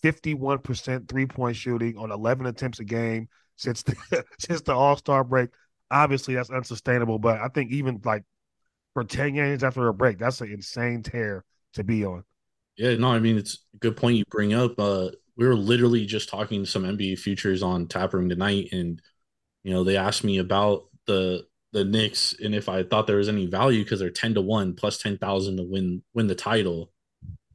[0.03, 4.97] 51 percent three point shooting on 11 attempts a game since the, since the All
[4.97, 5.51] Star break.
[5.90, 7.19] Obviously, that's unsustainable.
[7.19, 8.25] But I think even like
[8.95, 12.25] for 10 games after a break, that's an insane tear to be on.
[12.77, 14.79] Yeah, no, I mean it's a good point you bring up.
[14.79, 19.01] Uh, we were literally just talking to some NBA futures on Taproom tonight, and
[19.62, 23.29] you know they asked me about the the Knicks and if I thought there was
[23.29, 26.93] any value because they're ten to one plus ten thousand to win win the title,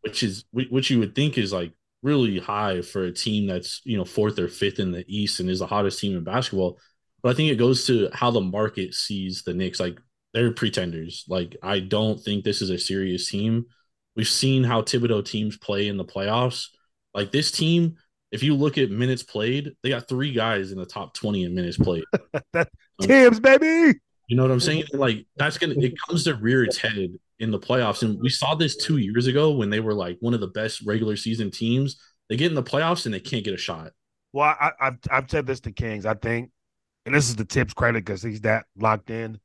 [0.01, 3.97] which is which you would think is like really high for a team that's you
[3.97, 6.79] know fourth or fifth in the East and is the hottest team in basketball.
[7.21, 9.79] But I think it goes to how the market sees the Knicks.
[9.79, 9.99] Like
[10.33, 11.25] they're pretenders.
[11.27, 13.65] Like I don't think this is a serious team.
[14.15, 16.67] We've seen how Thibodeau teams play in the playoffs.
[17.13, 17.95] Like this team,
[18.31, 21.55] if you look at minutes played, they got three guys in the top 20 in
[21.55, 22.03] minutes played.
[23.01, 23.97] Um, Thibs, baby.
[24.27, 24.83] You know what I'm saying?
[24.91, 28.01] Like that's gonna it comes to rear its head in the playoffs.
[28.03, 30.81] And we saw this two years ago when they were like one of the best
[30.85, 31.97] regular season teams.
[32.27, 33.91] They get in the playoffs and they can't get a shot.
[34.33, 36.05] Well, I, have I've said this to Kings.
[36.05, 36.51] I think,
[37.05, 39.39] and this is the Thibs credit because he's that locked in.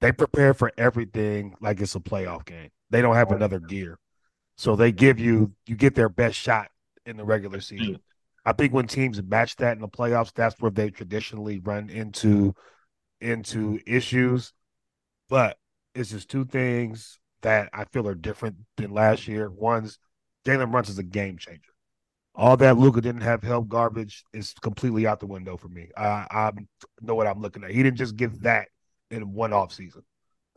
[0.00, 2.70] They prepare for everything like it's a playoff game.
[2.90, 3.98] They don't have another gear,
[4.58, 6.68] so they give you you get their best shot
[7.06, 7.98] in the regular season.
[8.44, 12.54] I think when teams match that in the playoffs, that's where they traditionally run into
[13.20, 14.52] into issues.
[15.28, 15.58] But
[15.94, 19.50] it's just two things that I feel are different than last year.
[19.50, 19.98] One's
[20.44, 21.70] Jalen Brunson is a game changer.
[22.34, 25.90] All that Luka didn't have help garbage is completely out the window for me.
[25.96, 26.52] I, I
[27.00, 27.70] know what I'm looking at.
[27.70, 28.68] He didn't just get that
[29.10, 30.02] in one off season.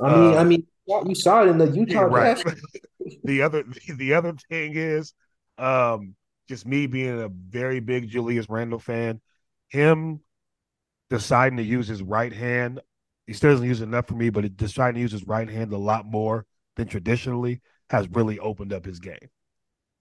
[0.02, 0.66] I mean, uh, I mean,
[1.06, 2.46] you saw it in the Utah yeah, right.
[3.24, 3.64] the other
[3.96, 5.14] the other thing is
[5.58, 6.16] um
[6.48, 9.22] just me being a very big Julius Randle fan,
[9.68, 10.22] him
[11.10, 12.82] deciding to use his right hand,
[13.28, 15.78] he still doesn't use enough for me, but deciding to use his right hand a
[15.78, 19.30] lot more than traditionally has really opened up his game.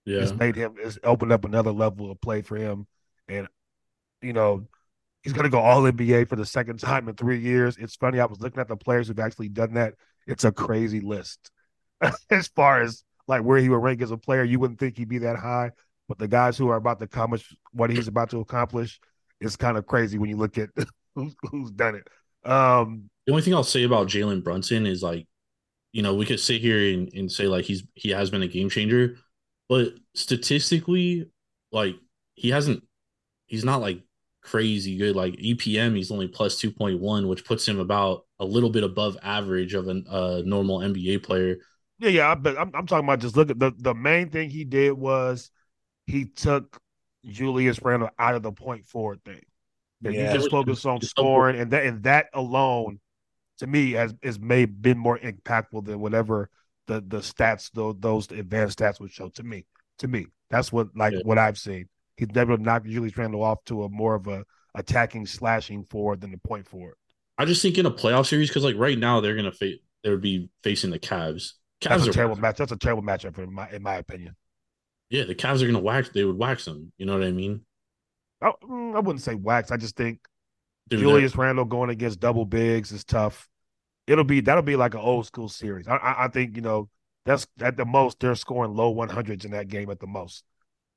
[0.05, 0.21] Yeah.
[0.21, 2.87] It's made him it's opened up another level of play for him.
[3.27, 3.47] And
[4.21, 4.67] you know,
[5.23, 7.77] he's gonna go all NBA for the second time in three years.
[7.77, 9.95] It's funny, I was looking at the players who've actually done that.
[10.27, 11.51] It's a crazy list.
[12.29, 15.09] as far as like where he would rank as a player, you wouldn't think he'd
[15.09, 15.71] be that high.
[16.07, 18.99] But the guys who are about to accomplish what he's about to accomplish
[19.41, 20.69] is kind of crazy when you look at
[21.15, 22.49] who's, who's done it.
[22.49, 25.27] Um, The only thing I'll say about Jalen Brunson is like,
[25.93, 28.47] you know, we could sit here and, and say like he's he has been a
[28.47, 29.17] game changer,
[29.69, 31.29] but statistically,
[31.71, 31.95] like
[32.35, 32.83] he hasn't
[33.47, 34.01] he's not like
[34.41, 35.15] crazy good.
[35.15, 39.73] Like EPM, he's only plus 2.1, which puts him about a little bit above average
[39.73, 41.57] of a uh, normal NBA player.
[41.99, 44.65] Yeah, yeah, but I'm, I'm talking about just look at the the main thing he
[44.65, 45.49] did was
[46.05, 46.79] he took
[47.25, 49.41] Julius Randle out of the point forward thing.
[50.01, 50.31] Yeah.
[50.31, 52.99] He just focused on scoring, and that and that alone,
[53.59, 56.49] to me, has is may been more impactful than whatever
[56.87, 59.29] the the stats those those advanced stats would show.
[59.29, 59.65] To me,
[59.99, 61.21] to me, that's what like yeah.
[61.23, 61.89] what I've seen.
[62.17, 66.31] He's never knocked Julius Randle off to a more of a attacking, slashing forward than
[66.31, 66.95] the point forward.
[67.37, 70.09] I just think in a playoff series because like right now they're gonna face they
[70.11, 71.53] would be facing the Cavs.
[71.81, 72.57] Cavs that's a terrible match.
[72.57, 74.35] That's a terrible matchup in my in my opinion.
[75.09, 76.09] Yeah, the Cavs are gonna wax.
[76.09, 76.91] They would wax them.
[76.97, 77.61] You know what I mean?
[78.41, 79.71] I, mm, I wouldn't say wax.
[79.71, 80.19] I just think
[80.89, 83.47] Dude, Julius Randle going against double bigs is tough.
[84.07, 85.87] It'll be that'll be like an old school series.
[85.87, 86.89] I, I, I think you know
[87.25, 90.43] that's at the most they're scoring low one hundreds in that game at the most.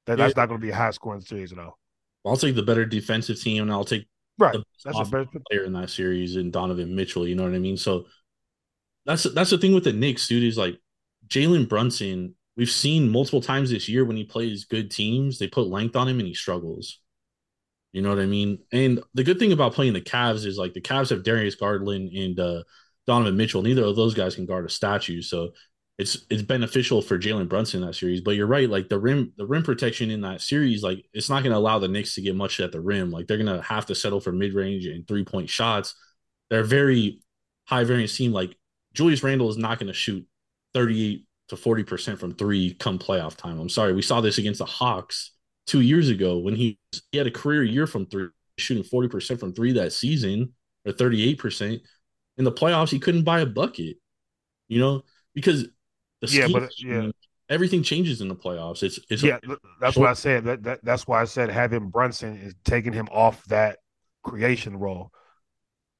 [0.07, 1.79] That, that's not going to be a high scoring series at all.
[2.25, 4.57] I'll take the better defensive team, and I'll take right.
[4.85, 7.27] That's a better player in that series, and Donovan Mitchell.
[7.27, 7.77] You know what I mean?
[7.77, 8.07] So
[9.07, 10.45] that's that's the thing with the Knicks, dude.
[10.45, 10.79] Is like
[11.29, 12.35] Jalen Brunson.
[12.59, 16.09] We've seen multiple times this year when he plays good teams, they put length on
[16.09, 16.99] him and he struggles.
[17.93, 18.59] You know what I mean?
[18.73, 22.13] And the good thing about playing the Cavs is like the Cavs have Darius Garland
[22.13, 22.65] and uh,
[23.07, 23.63] Donovan Mitchell.
[23.63, 25.51] Neither of those guys can guard a statue, so
[25.99, 28.23] it's it's beneficial for Jalen Brunson in that series.
[28.23, 31.45] But you're right, like the rim the rim protection in that series, like it's not
[31.45, 33.13] going to allow the Knicks to get much at the rim.
[33.13, 35.95] Like they're going to have to settle for mid range and three point shots.
[36.51, 37.23] They're a very
[37.67, 38.33] high variance team.
[38.33, 38.57] Like
[38.95, 40.27] Julius Randle is not going to shoot
[40.75, 43.59] 38 to 40 percent from three come playoff time.
[43.59, 45.33] I'm sorry, we saw this against the Hawks
[45.67, 46.79] two years ago when he
[47.11, 50.55] he had a career year from three, shooting 40 percent from three that season
[50.87, 51.83] or 38 percent.
[52.37, 53.97] In the playoffs, he couldn't buy a bucket.
[54.69, 55.03] You know
[55.35, 55.69] because
[56.21, 57.11] the yeah, but yeah,
[57.49, 58.83] everything changes in the playoffs.
[58.83, 59.39] It's it's yeah.
[59.81, 60.85] That's why I said that, that.
[60.85, 63.79] That's why I said having Brunson is taking him off that
[64.23, 65.13] creation role.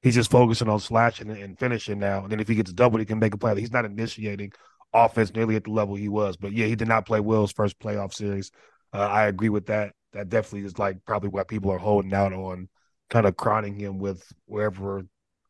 [0.01, 2.23] He's just focusing on slashing and finishing now.
[2.23, 3.59] And then if he gets double, he can make a play.
[3.59, 4.53] He's not initiating
[4.93, 6.37] offense nearly at the level he was.
[6.37, 8.51] But yeah, he did not play Will's first playoff series.
[8.93, 9.93] Uh, I agree with that.
[10.13, 12.67] That definitely is like probably what people are holding out on,
[13.09, 15.03] kind of crowning him with wherever.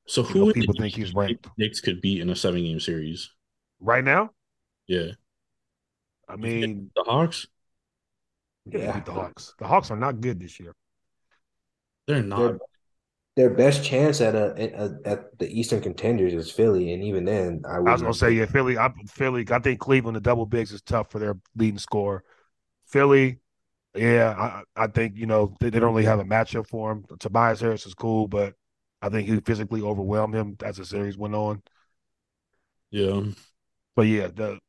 [0.08, 1.47] So who know, people think he's ranked?
[1.58, 3.32] Knicks could beat in a seven game series
[3.80, 4.32] right now.
[4.88, 5.12] Yeah.
[6.28, 7.47] I mean the Hawks.
[8.65, 9.56] Yeah, the Hawks.
[9.58, 10.75] The Hawks are not good this year.
[12.08, 12.39] They're not.
[12.39, 12.60] Their,
[13.39, 17.62] their best chance at a, a, at the Eastern contenders is Philly, and even then,
[17.65, 18.78] I, I was gonna say yeah, Philly.
[18.78, 19.45] I Philly.
[19.49, 22.25] I think Cleveland the double bigs is tough for their leading score.
[22.88, 23.39] Philly,
[23.95, 27.06] yeah, I, I think you know they, they don't really have a matchup for him.
[27.17, 28.56] Tobias Harris is cool, but
[29.02, 31.63] I think he physically overwhelmed him as the series went on.
[32.91, 33.21] Yeah,
[33.95, 34.60] but yeah, the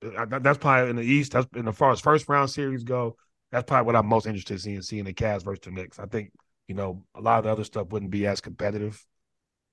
[0.00, 1.32] that's probably in the East.
[1.32, 3.16] That's in the far as first round series go.
[3.50, 5.98] That's probably what I'm most interested in seeing, seeing the Cavs versus the Knicks.
[5.98, 6.30] I think
[6.70, 9.04] you know a lot of the other stuff wouldn't be as competitive.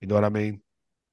[0.01, 0.61] You know what I mean?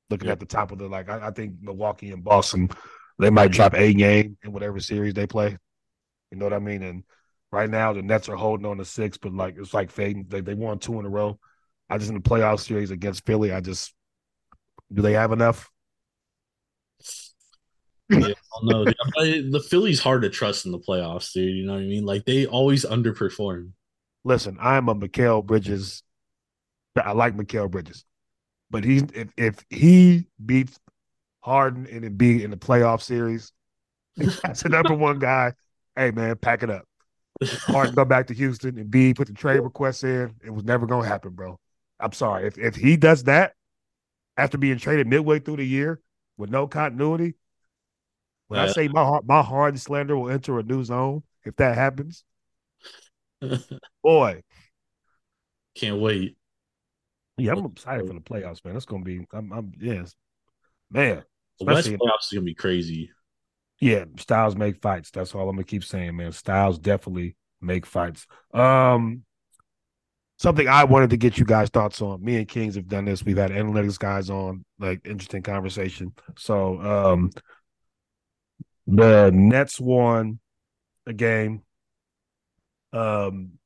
[0.09, 0.33] Looking yeah.
[0.33, 2.71] at the top of the like, I, I, think Milwaukee and Boston,
[3.19, 3.57] they might mm-hmm.
[3.57, 5.59] drop a game in whatever series they play.
[6.31, 6.83] You know what I mean?
[6.83, 7.05] And
[7.53, 10.25] right now the Nets are holding on to six, but like it's like fading.
[10.27, 11.39] They they won two in a row.
[11.91, 13.93] I just in the playoff series against Philly, I just
[14.91, 15.71] do they have enough?
[18.09, 18.29] yeah,
[18.63, 21.55] no, the Phillies hard to trust in the playoffs, dude.
[21.55, 22.07] You know what I mean?
[22.07, 23.73] Like they always underperform.
[24.25, 26.03] Listen, I'm a Mikal Bridges.
[26.97, 28.05] I like Mikal Bridges,
[28.71, 30.79] but he if if he beats
[31.41, 33.53] Harden and Embiid in the playoff series,
[34.17, 35.53] that's the number one guy.
[35.97, 36.85] Hey man, pack it up.
[37.67, 40.35] Harden go back to Houston and B put the trade request in.
[40.45, 41.59] It was never gonna happen, bro.
[42.01, 42.47] I'm sorry.
[42.47, 43.53] If if he does that
[44.37, 46.01] after being traded midway through the year
[46.37, 47.35] with no continuity,
[48.49, 48.67] when yeah.
[48.67, 52.25] I say my heart, my Harden slander will enter a new zone if that happens.
[54.03, 54.43] Boy,
[55.75, 56.37] can't wait.
[57.37, 58.75] Yeah, I'm excited for the playoffs, man.
[58.75, 59.27] That's gonna be.
[59.33, 59.53] I'm.
[59.53, 60.15] I'm yes,
[60.91, 61.25] man.
[61.59, 63.11] The West playoffs is gonna be crazy.
[63.81, 65.11] Yeah, styles make fights.
[65.11, 66.33] That's all I'm gonna keep saying, man.
[66.33, 68.27] Styles definitely make fights.
[68.53, 69.25] Um,
[70.39, 72.23] something I wanted to get you guys' thoughts on.
[72.25, 73.25] Me and Kings have done this.
[73.25, 76.13] We've had analytics guys on, like interesting conversation.
[76.37, 77.31] So, um,
[78.87, 80.39] the Nets won
[81.07, 81.63] a game.
[82.95, 83.59] Um,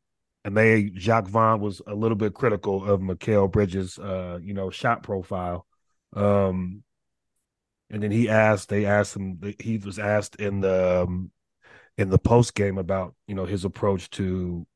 [0.44, 4.70] and they Jacque Vaughn was a little bit critical of Mikal Bridges, uh, you know,
[4.70, 5.66] shot profile.
[6.14, 6.82] Um,
[7.90, 11.30] and then he asked, they asked him, he was asked in the um,
[11.98, 14.66] in the post game about you know his approach to,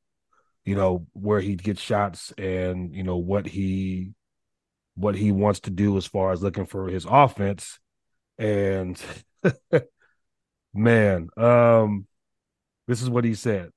[0.65, 4.13] you know, where he'd get shots and you know what he
[4.95, 7.79] what he wants to do as far as looking for his offense.
[8.39, 9.01] And
[10.75, 12.07] man, um,
[12.87, 13.71] this is what he said.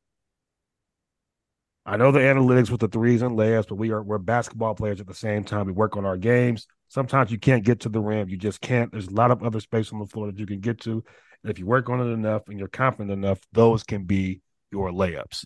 [1.86, 5.00] I know the analytics with the threes and layups, but we are we're basketball players
[5.00, 5.68] at the same time.
[5.68, 6.66] We work on our games.
[6.88, 8.30] Sometimes you can't get to the rim.
[8.30, 8.92] You just can't.
[8.92, 11.04] There's a lot of other space on the floor that you can get to.
[11.44, 14.90] And if you work on it enough and you're confident enough, those can be your
[14.90, 15.46] layups.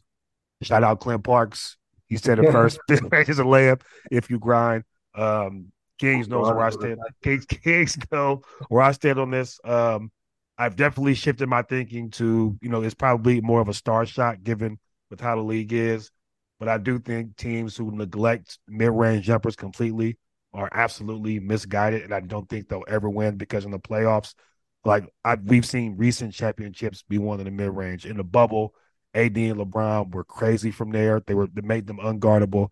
[0.62, 1.78] Shout out Clint Parks.
[2.08, 2.80] He said it first.
[2.88, 4.84] This is a layup if you grind.
[5.16, 7.00] Um, Kings knows where I stand.
[7.22, 9.60] Kings, Kings know where I stand on this.
[9.66, 10.12] Um,
[10.58, 14.44] I've definitely shifted my thinking to, you know, it's probably more of a star shot
[14.44, 16.12] given with how the league is.
[16.60, 20.18] But I do think teams who neglect mid range jumpers completely
[20.54, 22.04] are absolutely misguided.
[22.04, 24.34] And I don't think they'll ever win because in the playoffs,
[24.84, 28.06] like I, we've seen recent championships be won in the mid range.
[28.06, 28.74] In the bubble,
[29.14, 31.22] AD and LeBron were crazy from there.
[31.26, 32.70] They were they made them unguardable.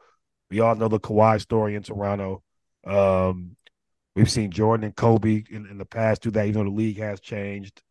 [0.49, 2.43] We all know the Kawhi story in Toronto.
[2.85, 3.55] Um,
[4.15, 6.99] we've seen Jordan and Kobe in, in the past do that, even though the league
[6.99, 7.81] has changed.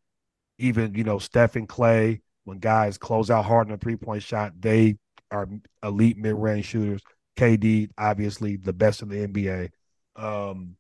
[0.59, 4.23] Even, you know, Steph and Clay, when guys close out hard on a three point
[4.23, 4.97] shot, they
[5.31, 5.49] are
[5.83, 7.03] elite mid range shooters.
[7.37, 9.71] KD, obviously, the best in the NBA.
[10.17, 10.77] Um,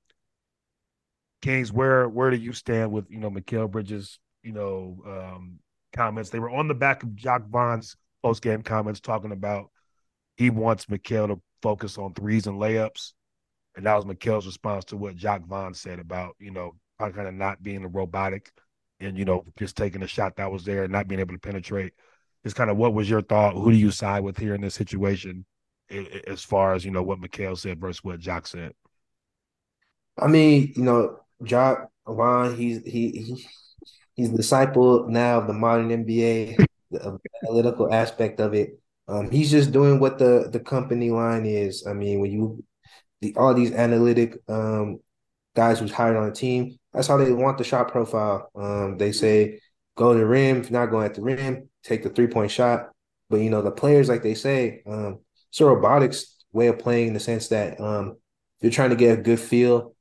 [1.43, 4.19] Kings, where where do you stand with you know Mikal Bridges?
[4.43, 5.59] You know, um,
[5.95, 6.31] comments.
[6.31, 9.71] They were on the back of Jacque Vaughn's post game comments talking about
[10.37, 13.13] he wants Mikal to focus on threes and layups.
[13.77, 17.35] And that was Mikal's response to what Jacque Vaughn said about, you know, kind of
[17.35, 18.51] not being a robotic
[19.01, 21.41] and, you know, just taking a shot that was there and not being able to
[21.41, 21.93] penetrate.
[22.47, 23.55] Just kind of what was your thought?
[23.55, 25.45] Who do you side with here in this situation
[26.29, 28.73] as far as, you know, what Mikal said versus what Jacque said?
[30.17, 33.47] I mean, you know, Jacque Vaughn, he's he, he
[34.15, 38.79] he's disciple now of the modern NBA, the analytical aspect of it.
[39.09, 41.85] Um, he's just doing what the the company line is.
[41.85, 42.63] I mean, when you
[43.23, 45.01] the all these analytic um
[45.57, 48.53] guys who's hired on a team, that's how they want the shot profile.
[48.55, 49.59] Um, they say
[49.97, 50.61] go to the rim.
[50.61, 52.91] If not going at the rim, take the three point shot.
[53.29, 57.09] But you know, the players, like they say, um, it's a robotics way of playing
[57.09, 58.17] in the sense that um,
[58.59, 59.95] if you're trying to get a good feel,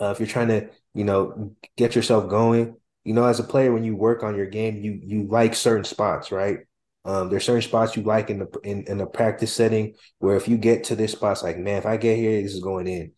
[0.00, 3.72] uh, if you're trying to, you know, get yourself going, you know, as a player,
[3.72, 6.58] when you work on your game, you you like certain spots, right?
[7.04, 10.46] Um, there's certain spots you like in the in, in a practice setting where if
[10.46, 12.86] you get to this spot, it's like, man, if I get here, this is going
[12.86, 13.12] in.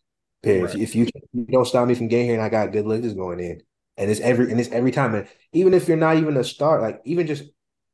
[0.45, 0.75] Right.
[0.75, 3.01] If, if you, you don't stop me from getting here and I got good look,
[3.01, 3.63] this is going in.
[3.97, 5.15] And it's every and it's every time.
[5.15, 7.45] And even if you're not even a star, like even just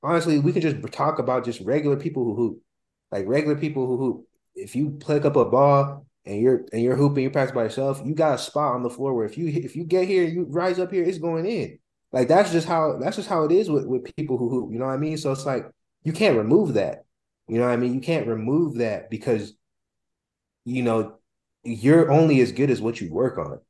[0.02, 2.62] honestly, we can just talk about just regular people who hoop.
[3.10, 4.28] Like regular people who hoop.
[4.54, 8.00] If you pick up a ball and you're and you're hooping, you practice by yourself,
[8.04, 10.46] you got a spot on the floor where if you if you get here, you
[10.48, 11.78] rise up here, it's going in.
[12.12, 14.72] Like that's just how that's just how it is with, with people who hoop.
[14.72, 15.16] You know what I mean?
[15.18, 15.70] So it's like
[16.04, 17.04] you can't remove that.
[17.48, 17.94] You know what I mean?
[17.94, 19.54] You can't remove that because
[20.64, 21.18] you know
[21.62, 23.60] you're only as good as what you work on.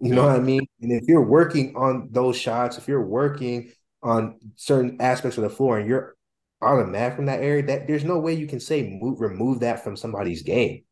[0.00, 0.66] You know what I mean?
[0.80, 5.50] And if you're working on those shots, if you're working on certain aspects of the
[5.50, 6.16] floor and you're
[6.60, 9.96] automatic from that area, that there's no way you can say move remove that from
[9.96, 10.84] somebody's game.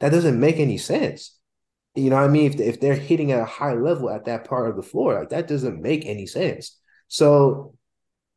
[0.00, 1.36] That doesn't make any sense.
[1.94, 2.52] You know what I mean?
[2.52, 5.30] If, if they're hitting at a high level at that part of the floor, like
[5.30, 6.78] that doesn't make any sense.
[7.08, 7.74] So,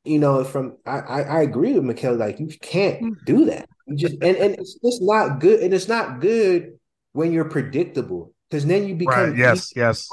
[0.05, 3.25] you know, from I I, I agree with Mikal, like you can't mm.
[3.25, 3.69] do that.
[3.85, 6.79] You just and, and it's just not good, and it's not good
[7.11, 8.33] when you're predictable.
[8.49, 9.37] Because then you become right.
[9.37, 10.09] yes, yes.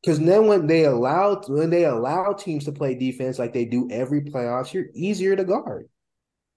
[0.00, 3.88] Because then when they allow when they allow teams to play defense like they do
[3.90, 5.88] every playoffs, you're easier to guard.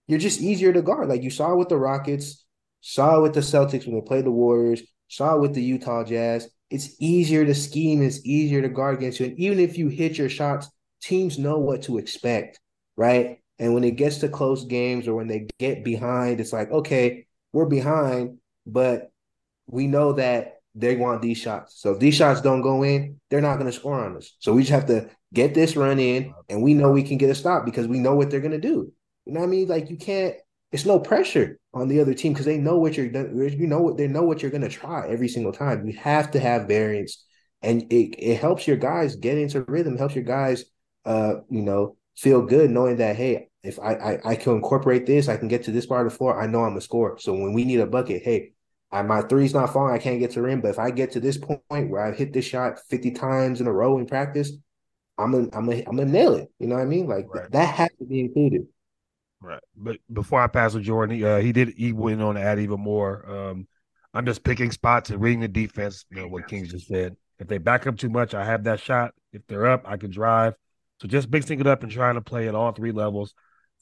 [0.08, 1.10] You're just easier to guard.
[1.10, 2.45] Like you saw with the Rockets,
[2.82, 6.49] saw with the Celtics when they played the Warriors, Saw with the Utah Jazz.
[6.71, 9.27] It's easier to scheme, it's easier to guard against you.
[9.27, 10.67] And even if you hit your shots,
[11.03, 12.60] teams know what to expect,
[12.95, 13.38] right?
[13.60, 17.27] And when it gets to close games or when they get behind, it's like, okay,
[17.51, 19.12] we're behind, but
[19.67, 21.80] we know that they want these shots.
[21.80, 24.36] So if these shots don't go in, they're not going to score on us.
[24.40, 27.30] So we just have to get this run in, and we know we can get
[27.30, 28.92] a stop because we know what they're going to do.
[29.26, 29.68] You know what I mean?
[29.68, 30.36] Like you can't
[30.74, 33.96] it's no pressure on the other team because they know what you're you know what
[33.96, 35.88] they know what you're gonna try every single time.
[35.88, 37.24] You have to have variance,
[37.62, 39.98] and it it helps your guys get into rhythm.
[39.98, 40.65] Helps your guys,
[41.06, 45.30] uh, you know, feel good knowing that hey, if I, I I can incorporate this,
[45.30, 46.42] I can get to this part of the floor.
[46.42, 47.19] I know I'm a score.
[47.19, 48.54] So when we need a bucket, hey,
[48.94, 49.96] I, my three's not falling.
[49.96, 52.15] I can't get to the rim, but if I get to this point where I've
[52.15, 54.52] hit this shot 50 times in a row in practice,
[55.17, 56.50] I'm gonna I'm gonna I'm gonna nail it.
[56.60, 57.08] You know what I mean?
[57.08, 57.52] Like right.
[57.52, 58.67] that has to be included.
[59.41, 59.62] Right.
[59.75, 62.60] But before I pass with Jordan, he, uh, he did he went on to add
[62.60, 63.29] even more.
[63.29, 63.67] Um,
[64.13, 66.06] I'm just picking spots and reading the defense.
[66.10, 67.17] You know what Kings just said.
[67.39, 69.13] If they back up too much, I have that shot.
[69.31, 70.54] If they're up, I can drive.
[71.02, 73.33] So just mixing it up and trying to play at all three levels.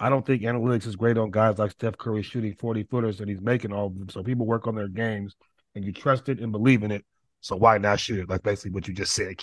[0.02, 3.30] I don't think analytics is great on guys like Steph Curry shooting 40 footers and
[3.30, 4.10] he's making all of them.
[4.10, 5.36] So people work on their games
[5.76, 7.06] and you trust it and believe in it.
[7.42, 8.30] So why not shoot it?
[8.30, 9.36] Like basically what you just said,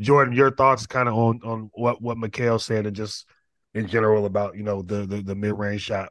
[0.00, 0.34] Jordan.
[0.34, 3.26] Your thoughts kind of on on what what Mikal said and just
[3.74, 6.10] in general about you know the the, the mid range shot.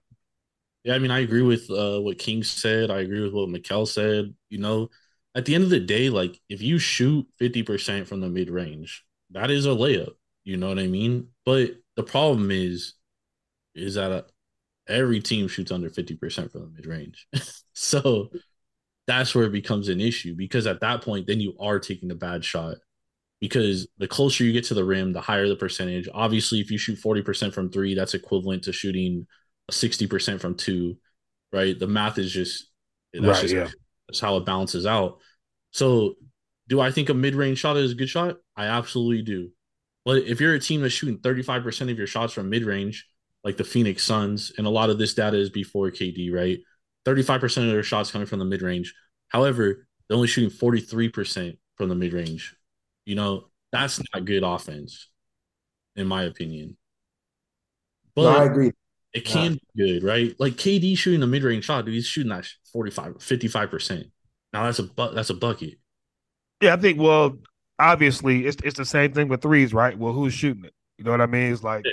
[0.85, 2.89] Yeah, I mean, I agree with uh, what King said.
[2.89, 4.33] I agree with what Mikal said.
[4.49, 4.89] You know,
[5.35, 8.49] at the end of the day, like if you shoot fifty percent from the mid
[8.49, 10.13] range, that is a layup.
[10.45, 11.27] You know what I mean?
[11.45, 12.93] But the problem is,
[13.77, 14.21] is that uh,
[14.87, 17.27] every team shoots under fifty percent from the mid range.
[17.73, 18.29] so
[19.07, 22.15] that's where it becomes an issue because at that point, then you are taking a
[22.15, 22.75] bad shot.
[23.39, 26.09] Because the closer you get to the rim, the higher the percentage.
[26.11, 29.27] Obviously, if you shoot 40% from three, that's equivalent to shooting
[29.71, 30.97] 60% from two,
[31.53, 31.77] right?
[31.77, 32.71] The math is just
[33.13, 33.69] that's Right, just yeah.
[34.07, 35.19] that's how it balances out.
[35.71, 36.15] So
[36.67, 38.37] do I think a mid-range shot is a good shot?
[38.55, 39.51] I absolutely do.
[40.03, 43.05] But if you're a team that's shooting 35% of your shots from mid-range,
[43.47, 46.59] like the Phoenix Suns, and a lot of this data is before KD, right?
[47.05, 48.93] 35% of their shots coming from the mid-range.
[49.29, 52.53] However, they're only shooting 43% from the mid-range.
[53.05, 55.07] You know, that's not good offense,
[55.95, 56.75] in my opinion.
[58.15, 58.73] But no, I agree.
[59.13, 60.35] it can be good, right?
[60.39, 64.11] Like KD shooting a mid-range shot, dude, he's shooting that 45, 55%.
[64.51, 65.75] Now that's a bu- that's a bucket.
[66.61, 66.99] Yeah, I think.
[66.99, 67.37] Well,
[67.79, 69.97] obviously, it's it's the same thing with threes, right?
[69.97, 70.73] Well, who's shooting it?
[70.97, 71.53] You know what I mean?
[71.53, 71.85] It's like,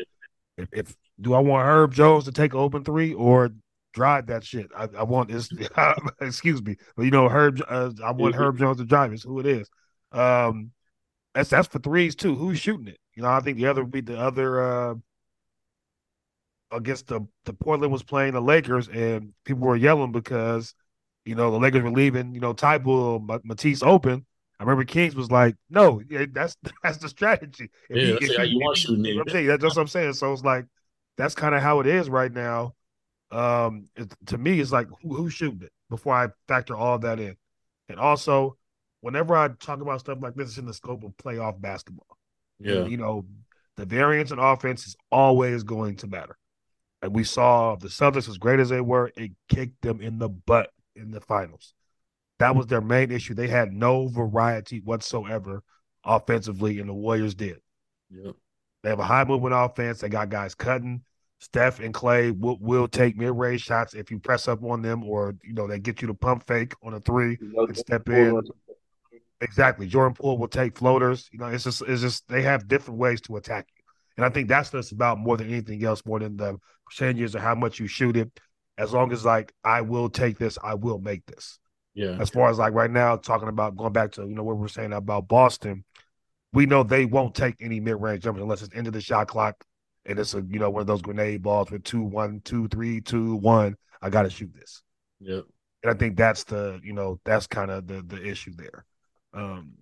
[0.56, 3.50] if, if do I want Herb Jones to take an open three or
[3.92, 4.70] drive that shit?
[4.76, 5.48] I, I want this.
[6.20, 7.60] excuse me, but you know, Herb.
[7.68, 9.12] Uh, I want Herb Jones to drive.
[9.12, 9.68] It's who it is.
[10.12, 10.70] Um,
[11.34, 12.34] that's that's for threes too.
[12.34, 12.98] Who's shooting it?
[13.14, 14.62] You know, I think the other would be the other.
[14.62, 14.94] uh
[16.70, 20.74] Against the the Portland was playing the Lakers and people were yelling because
[21.24, 22.34] you know the Lakers were leaving.
[22.34, 24.26] You know, Thybulle Matisse open.
[24.58, 26.02] I remember Kings was like, "No,
[26.32, 29.20] that's that's the strategy." If Yeah, he- that's if he- you want shooting you know
[29.22, 29.46] I'm saying?
[29.46, 30.12] That's, that's what I'm saying.
[30.14, 30.66] So it's like
[31.16, 32.74] that's kind of how it is right now.
[33.30, 37.20] Um, it, to me, it's like who, who's shooting it before I factor all that
[37.20, 37.36] in,
[37.88, 38.56] and also
[39.00, 42.16] whenever I talk about stuff like this, it's in the scope of playoff basketball.
[42.58, 42.86] Yeah.
[42.86, 43.26] you know,
[43.76, 46.38] the variance in offense is always going to matter.
[47.02, 50.30] And we saw the Celtics, as great as they were, it kicked them in the
[50.30, 51.74] butt in the finals.
[52.38, 53.34] That was their main issue.
[53.34, 55.62] They had no variety whatsoever
[56.02, 57.58] offensively, and the Warriors did.
[58.10, 58.36] Yep.
[58.84, 60.00] They have a high movement offense.
[60.00, 61.00] They got guys cutting.
[61.40, 65.02] Steph and Clay will, will take mid range shots if you press up on them,
[65.02, 68.40] or you know they get you to pump fake on a three and step in.
[69.40, 69.86] Exactly.
[69.86, 71.30] Jordan Poole will take floaters.
[71.32, 73.82] You know, it's just it's just they have different ways to attack you.
[74.18, 77.34] And I think that's what it's about more than anything else, more than the percentages
[77.34, 78.30] or how much you shoot it.
[78.76, 81.58] As long as like I will take this, I will make this.
[81.94, 82.18] Yeah.
[82.20, 84.68] As far as like right now, talking about going back to you know what we're
[84.68, 85.84] saying about Boston,
[86.54, 89.64] we know they won't take any mid range jumpers unless it's into the shot clock
[90.06, 93.00] and it's a you know one of those grenade balls with two, one, two, three,
[93.00, 93.76] two, one.
[94.00, 94.82] I gotta shoot this.
[95.20, 95.44] Yep.
[95.82, 98.84] And I think that's the, you know, that's kind of the the issue there.
[99.32, 99.72] Um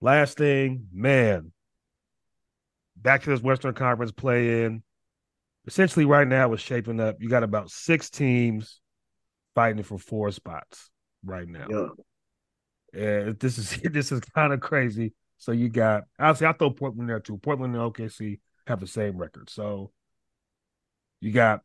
[0.00, 1.52] last thing, man.
[2.96, 4.82] Back to this Western Conference play in.
[5.66, 7.16] Essentially, right now it's shaping up.
[7.20, 8.80] You got about six teams
[9.54, 10.90] fighting for four spots
[11.24, 11.66] right now.
[11.68, 11.88] Yeah.
[12.92, 15.12] Yeah, this is this is kind of crazy.
[15.38, 17.38] So you got honestly, I throw Portland there too.
[17.38, 19.48] Portland and OKC have the same record.
[19.50, 19.92] So
[21.20, 21.62] you got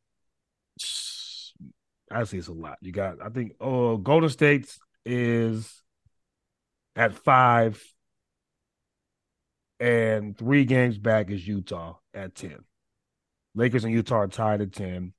[2.11, 2.77] honestly, it's a lot.
[2.81, 5.81] You got I think oh Golden State's is
[6.95, 7.81] at five,
[9.79, 12.59] and three games back is Utah at ten.
[13.55, 15.13] Lakers and Utah are tied at ten.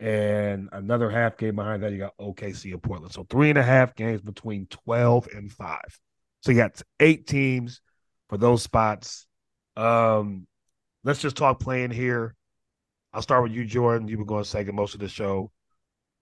[0.00, 3.12] And another half game behind that, you got OKC and Portland.
[3.12, 5.98] So three and a half games between 12 and five.
[6.40, 7.80] So you got eight teams
[8.28, 9.26] for those spots.
[9.76, 10.46] Um,
[11.04, 12.34] let's just talk play-in here.
[13.12, 14.08] I'll start with you, Jordan.
[14.08, 15.52] You've been going second most of the show.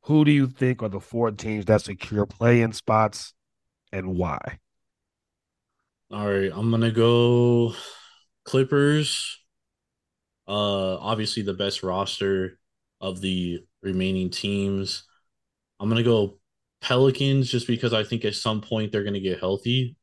[0.02, 3.34] Who do you think are the four teams that secure play-in spots,
[3.92, 4.58] and why?
[6.10, 7.74] All right, I'm gonna go
[8.44, 9.38] Clippers.
[10.46, 12.58] Uh, obviously the best roster
[13.02, 15.04] of the remaining teams.
[15.80, 16.38] I'm gonna go
[16.82, 19.96] Pelicans just because I think at some point they're gonna get healthy.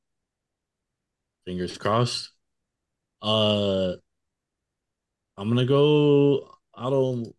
[1.45, 2.31] Fingers crossed.
[3.21, 3.95] Uh,
[5.37, 6.49] I'm gonna go.
[6.75, 7.33] I don't,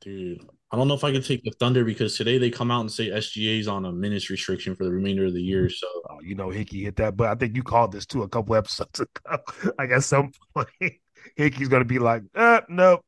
[0.00, 0.42] dude.
[0.70, 2.92] I don't know if I can take the Thunder because today they come out and
[2.92, 5.70] say SGA's on a minutes restriction for the remainder of the year.
[5.70, 8.28] So Uh, you know, Hickey hit that, but I think you called this too a
[8.28, 9.38] couple episodes ago.
[9.78, 10.68] like at some point,
[11.36, 13.04] Hickey's going to be like, uh, nope.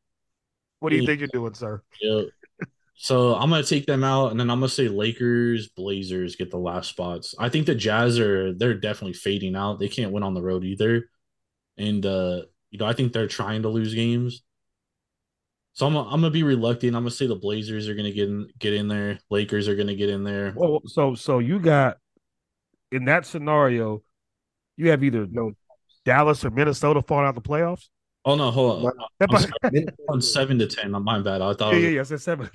[0.87, 1.83] What do you think you're doing, sir?
[2.01, 2.23] Yeah.
[2.95, 6.59] So I'm gonna take them out, and then I'm gonna say Lakers, Blazers get the
[6.59, 7.35] last spots.
[7.41, 9.81] I think the Jazz are they're definitely fading out.
[9.81, 11.11] They can't win on the road either,
[11.77, 14.45] and uh, you know I think they're trying to lose games.
[15.73, 16.95] So I'm, I'm gonna be reluctant.
[16.95, 19.19] I'm gonna say the Blazers are gonna get in, get in there.
[19.29, 20.55] Lakers are gonna get in there.
[20.57, 21.97] Well, so so you got
[22.93, 24.05] in that scenario,
[24.77, 25.51] you have either No.
[26.05, 27.89] Dallas or Minnesota falling out the playoffs.
[28.27, 28.93] Oh no, hold on.
[29.21, 30.91] That I'm might- sorry, on seven to ten.
[30.91, 31.41] My bad.
[31.41, 31.73] I thought.
[31.73, 32.01] yeah, it was- yeah, yeah.
[32.01, 32.51] I said seven.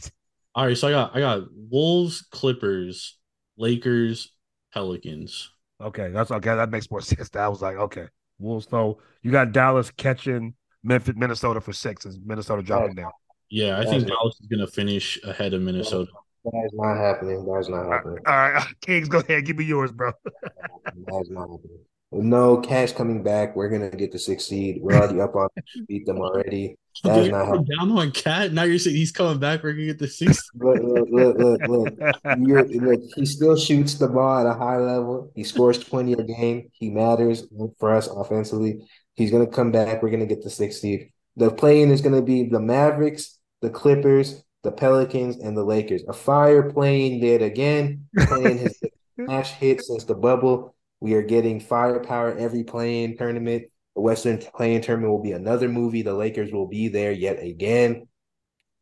[0.53, 3.17] All right, so I got I got Wolves, Clippers,
[3.57, 4.34] Lakers,
[4.74, 5.49] Pelicans.
[5.80, 6.55] Okay, that's okay.
[6.55, 7.30] That makes more sense.
[7.36, 8.07] I was like, okay,
[8.38, 8.67] Wolves.
[8.69, 10.53] So you got Dallas catching
[10.84, 13.11] Memphis, Minnesota for six, and Minnesota dropping down.
[13.49, 16.11] Yeah, I That's think not- Dallas is gonna finish ahead of Minnesota.
[16.43, 17.45] That is not happening.
[17.45, 18.17] That is not happening.
[18.28, 20.11] All right, Kings, go ahead, give me yours, bro.
[20.43, 21.80] That is not happening.
[22.12, 23.55] No cash coming back.
[23.55, 24.80] We're gonna get the sixth seed.
[24.82, 25.47] We're already up on
[25.88, 26.78] beat them already.
[27.03, 28.51] That is You're not down on KAT.
[28.51, 29.64] Now you're saying he's coming back.
[29.64, 30.43] We're gonna get the sixth.
[30.55, 32.16] Look, look, look, look, look.
[32.38, 35.32] You're, look, he still shoots the ball at a high level.
[35.36, 36.70] He scores 20 a game.
[36.74, 37.47] He matters
[37.80, 38.86] for us offensively.
[39.14, 40.01] He's going to come back.
[40.01, 41.12] We're going to get the sixth seed.
[41.38, 46.03] The play-in is going to be the Mavericks, the Clippers, the Pelicans, and the Lakers.
[46.07, 48.07] A fire play-in yet again.
[48.18, 48.80] Playing his
[49.16, 50.76] smash hit since the bubble.
[51.02, 53.64] We are getting firepower every play-in tournament.
[53.95, 56.02] The Western play-in tournament will be another movie.
[56.04, 58.08] The Lakers will be there yet again.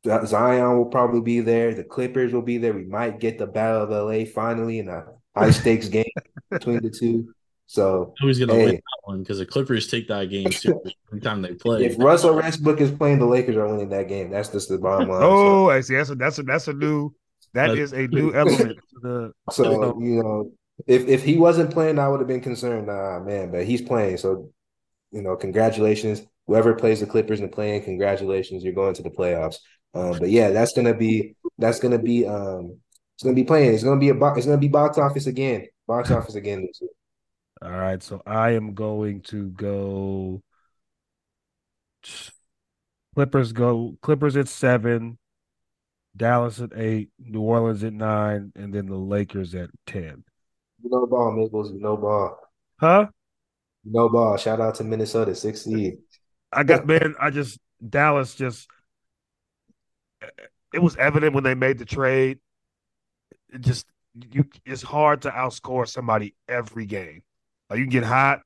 [0.05, 1.73] Zion will probably be there.
[1.73, 2.73] The Clippers will be there.
[2.73, 5.05] We might get the Battle of LA finally in a
[5.35, 6.05] high stakes game
[6.51, 7.33] between the two.
[7.65, 8.65] So Who's gonna Hey.
[8.65, 9.19] win that one?
[9.23, 11.85] Because the Clippers take that game seriously every time they play.
[11.85, 14.31] if Russell Westbrook is playing, the Lakers are winning that game.
[14.31, 15.21] That's just the bottom line.
[15.21, 15.27] So,
[15.65, 15.95] Oh, I see.
[15.95, 17.13] That's a that's a that's a new
[17.53, 20.51] that That's- is a new element to the so you know,
[20.87, 22.87] if if he wasn't playing, I would have been concerned.
[22.87, 24.17] Nah, man, but he's playing.
[24.17, 24.51] So
[25.11, 26.21] you know, congratulations.
[26.47, 28.63] Whoever plays the Clippers and play-in, congratulations.
[28.63, 29.57] You're going to the playoffs.
[29.93, 32.77] Um, but yeah, that's gonna be that's gonna be um
[33.15, 33.73] it's gonna be play-in.
[33.73, 35.67] It's gonna be a bo- it's gonna be box office again.
[35.87, 36.89] Box office again this year.
[37.61, 40.41] All right, so I am going to go
[43.15, 45.17] Clippers go Clippers at seven,
[46.15, 50.23] Dallas at eight, New Orleans at nine, and then the Lakers at ten.
[50.83, 51.71] No ball, Maples.
[51.73, 52.39] No ball.
[52.79, 53.07] Huh?
[53.83, 54.37] No ball.
[54.37, 55.97] Shout out to Minnesota, six seed.
[56.51, 58.67] I got man, I just Dallas just
[60.73, 62.39] it was evident when they made the trade.
[63.53, 63.85] It just
[64.31, 67.23] you it's hard to outscore somebody every game.
[67.69, 68.41] Like you can get hot,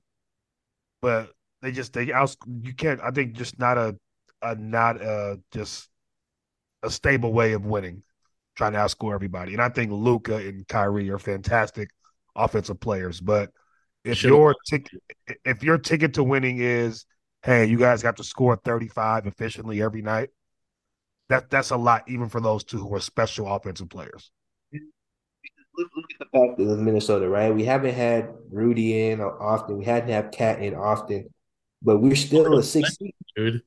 [1.01, 1.31] but
[1.61, 3.95] they just they out you can't I think just not a
[4.41, 5.89] a not a just
[6.84, 8.03] a stable way of winning,
[8.55, 9.53] trying to outscore everybody.
[9.53, 11.89] And I think Luka and Kyrie are fantastic
[12.36, 13.49] offensive players, but
[14.03, 15.01] if Should've your ticket
[15.45, 17.05] if your ticket to winning is
[17.43, 20.29] hey, you guys have to score 35 efficiently every night.
[21.29, 24.31] That that's a lot, even for those two who are special offensive players.
[25.75, 27.53] Look, look at the fact of Minnesota, right?
[27.53, 29.77] We haven't had Rudy in often.
[29.77, 31.29] We hadn't have KAT in often,
[31.81, 33.15] but we're still a six seed.
[33.36, 33.61] dude.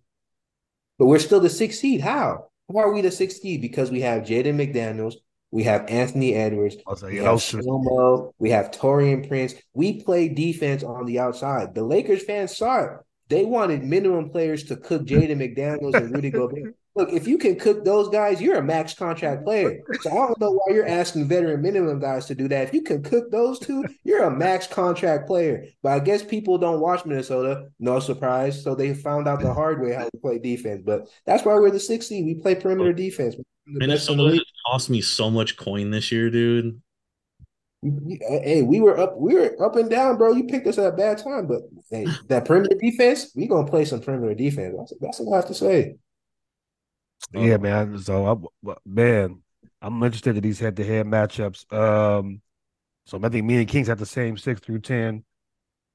[0.99, 2.01] But we're still the sixth seed.
[2.01, 2.49] How?
[2.73, 3.61] How are we the sixth seed?
[3.61, 5.15] Because we have Jaden McDaniels,
[5.51, 7.45] we have Anthony Edwards, I'll we have those.
[7.45, 9.55] Slo-Mo, we have Taurean Prince.
[9.75, 11.75] We play defense on the outside.
[11.75, 12.91] The Lakers fans saw it.
[13.29, 16.75] They wanted minimum players to cook Jaden McDaniels and Rudy Gobert.
[16.97, 19.81] Look, if you can cook those guys, you're a max contract player.
[20.01, 22.69] So I don't know why you're asking veteran minimum guys to do that.
[22.69, 25.67] If you can cook those two, you're a max contract player.
[25.83, 27.69] But I guess people don't watch Minnesota.
[27.79, 28.63] No surprise.
[28.65, 30.83] So they found out the hard way how to play defense.
[30.87, 32.25] But that's why we're the sixth seed.
[32.25, 33.37] We play perimeter oh, defense.
[33.37, 36.81] The best Minnesota cost me so much coin this year, dude.
[37.83, 40.33] Hey, we were up, we were up and down, bro.
[40.33, 43.85] You picked us at a bad time, but hey, that perimeter defense, we gonna play
[43.85, 44.75] some perimeter defense.
[44.77, 45.97] That's, that's all I have to say.
[47.33, 47.99] Yeah, man.
[47.99, 49.43] So, I, man,
[49.83, 51.71] I'm interested in these head-to-head matchups.
[51.73, 52.41] Um,
[53.07, 55.25] so I think me and Kings have the same six through ten.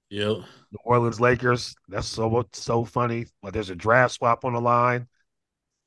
[0.09, 0.37] Yep.
[0.37, 1.75] New Orleans Lakers.
[1.87, 3.27] That's so so funny.
[3.43, 5.07] Like there's a draft swap on the line,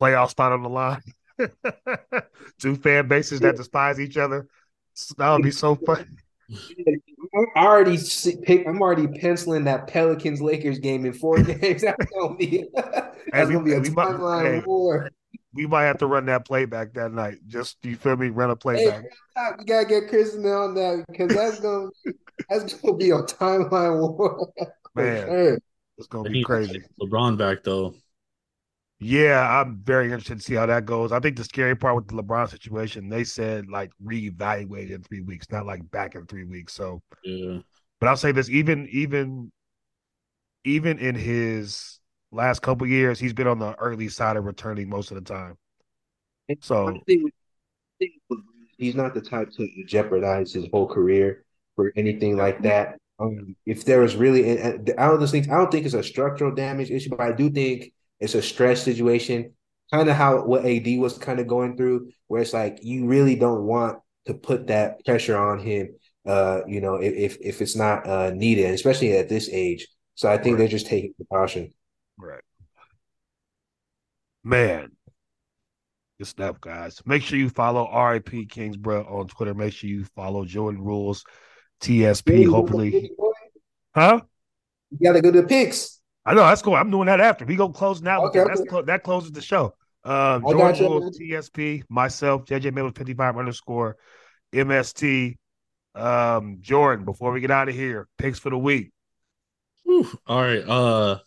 [0.00, 1.02] playoff spot on the line.
[2.58, 4.46] Two fan bases that despise each other.
[5.18, 6.04] That would be so funny.
[7.34, 7.98] I'm already
[8.44, 11.82] pick, I'm already penciling that Pelicans Lakers game in four games.
[11.82, 12.66] That's gonna be
[13.32, 14.62] that's we- gonna be a we might- timeline hey.
[14.66, 15.10] war.
[15.54, 17.38] We might have to run that playback that night.
[17.46, 18.28] Just you feel me?
[18.28, 19.04] Run a Hey, playback.
[19.58, 21.90] we gotta get Kristen on that because that's gonna
[22.48, 24.52] that's gonna be a timeline war.
[24.94, 25.26] Man.
[25.26, 25.58] sure.
[25.98, 26.84] It's gonna They be crazy.
[27.00, 27.94] LeBron back though.
[29.00, 31.12] Yeah, I'm very interested to see how that goes.
[31.12, 35.20] I think the scary part with the LeBron situation, they said like reevaluate in three
[35.20, 36.72] weeks, not like back in three weeks.
[36.72, 37.60] So, Yeah.
[38.00, 39.52] but I'll say this: even even
[40.64, 42.00] even in his
[42.34, 45.56] last couple years, he's been on the early side of returning most of the time.
[46.60, 47.30] So- I think, I
[47.98, 48.12] think
[48.76, 51.44] he's not the type to jeopardize his whole career
[51.76, 52.98] for anything like that.
[53.18, 56.90] Um, if there was really, I don't think I don't think it's a structural damage
[56.90, 59.52] issue, but I do think it's a stress situation.
[59.92, 63.36] kind of how what AD was kind of going through, where it's like you really
[63.36, 65.94] don't want to put that pressure on him.
[66.26, 69.86] Uh, you know, if if it's not uh needed, especially at this age.
[70.16, 71.72] So I think they're just taking precaution.
[72.18, 72.42] Right.
[74.42, 74.90] Man,
[76.18, 77.00] good stuff, guys.
[77.06, 79.54] Make sure you follow RIP Kingsborough on Twitter.
[79.54, 81.24] Make sure you follow Jordan Rules
[81.80, 82.48] TSP.
[82.48, 83.10] Hopefully,
[83.94, 84.20] huh?
[84.90, 86.00] You gotta go to the picks.
[86.26, 86.74] I know that's cool.
[86.74, 88.24] I'm doing that after we go closing out.
[88.26, 88.64] Okay, okay.
[88.68, 89.74] Clo- that closes the show.
[90.04, 93.96] Um, Jordan Rules TSP, myself, JJ Miller 55 underscore
[94.52, 95.36] MST.
[95.94, 98.90] Um, Jordan, before we get out of here, picks for the week.
[99.84, 100.08] Whew.
[100.26, 100.66] All right.
[100.66, 101.18] Uh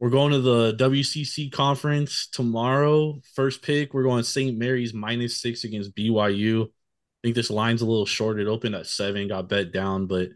[0.00, 3.20] we're going to the WCC conference tomorrow.
[3.34, 4.56] First pick, we're going St.
[4.56, 6.64] Mary's minus six against BYU.
[6.64, 6.68] I
[7.22, 8.40] think this line's a little short.
[8.40, 10.30] It opened at seven, got bet down, but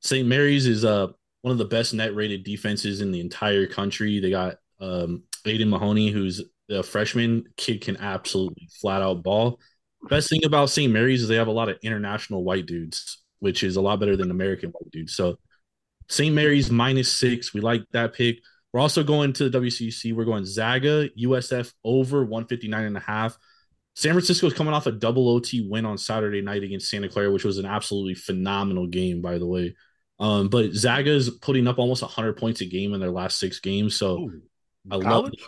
[0.00, 0.26] St.
[0.26, 1.08] Mary's is uh
[1.42, 4.20] one of the best net rated defenses in the entire country.
[4.20, 6.40] They got um Aidan Mahaney, who's
[6.70, 7.44] a freshman.
[7.56, 9.58] Kid can absolutely flat out ball.
[10.08, 10.92] Best thing about St.
[10.92, 14.16] Mary's is they have a lot of international white dudes, which is a lot better
[14.16, 15.16] than American white dudes.
[15.16, 15.38] So
[16.08, 16.32] St.
[16.32, 17.52] Mary's minus six.
[17.52, 18.38] We like that pick.
[18.72, 20.14] We're also going to the WCC.
[20.14, 23.38] We're going Zaga, USF over 159 and a half.
[23.96, 27.30] San Francisco is coming off a double OT win on Saturday night against Santa Clara,
[27.30, 29.74] which was an absolutely phenomenal game, by the way.
[30.20, 33.58] Um, but Zaga is putting up almost 100 points a game in their last six
[33.58, 33.96] games.
[33.96, 34.42] So Ooh,
[34.90, 35.40] I love it.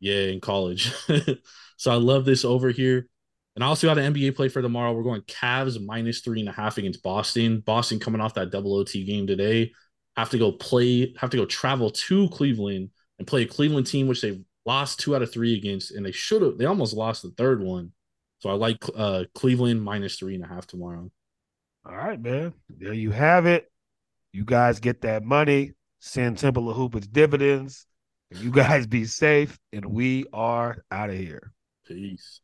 [0.00, 0.92] Yeah, in college.
[1.76, 3.06] so I love this over here.
[3.54, 4.92] And I also got an NBA play for tomorrow.
[4.92, 7.60] We're going Cavs minus three and a half against Boston.
[7.60, 9.72] Boston coming off that double OT game today
[10.16, 14.08] have to go play, have to go travel to Cleveland and play a Cleveland team,
[14.08, 17.22] which they've lost two out of three against, and they should have, they almost lost
[17.22, 17.92] the third one.
[18.40, 21.10] So I like uh, Cleveland minus three and a half tomorrow.
[21.84, 22.52] All right, man.
[22.68, 23.70] There you have it.
[24.32, 25.72] You guys get that money.
[26.00, 27.86] Send Temple of Hoop its dividends.
[28.30, 31.52] You guys be safe, and we are out of here.
[31.86, 32.40] Peace.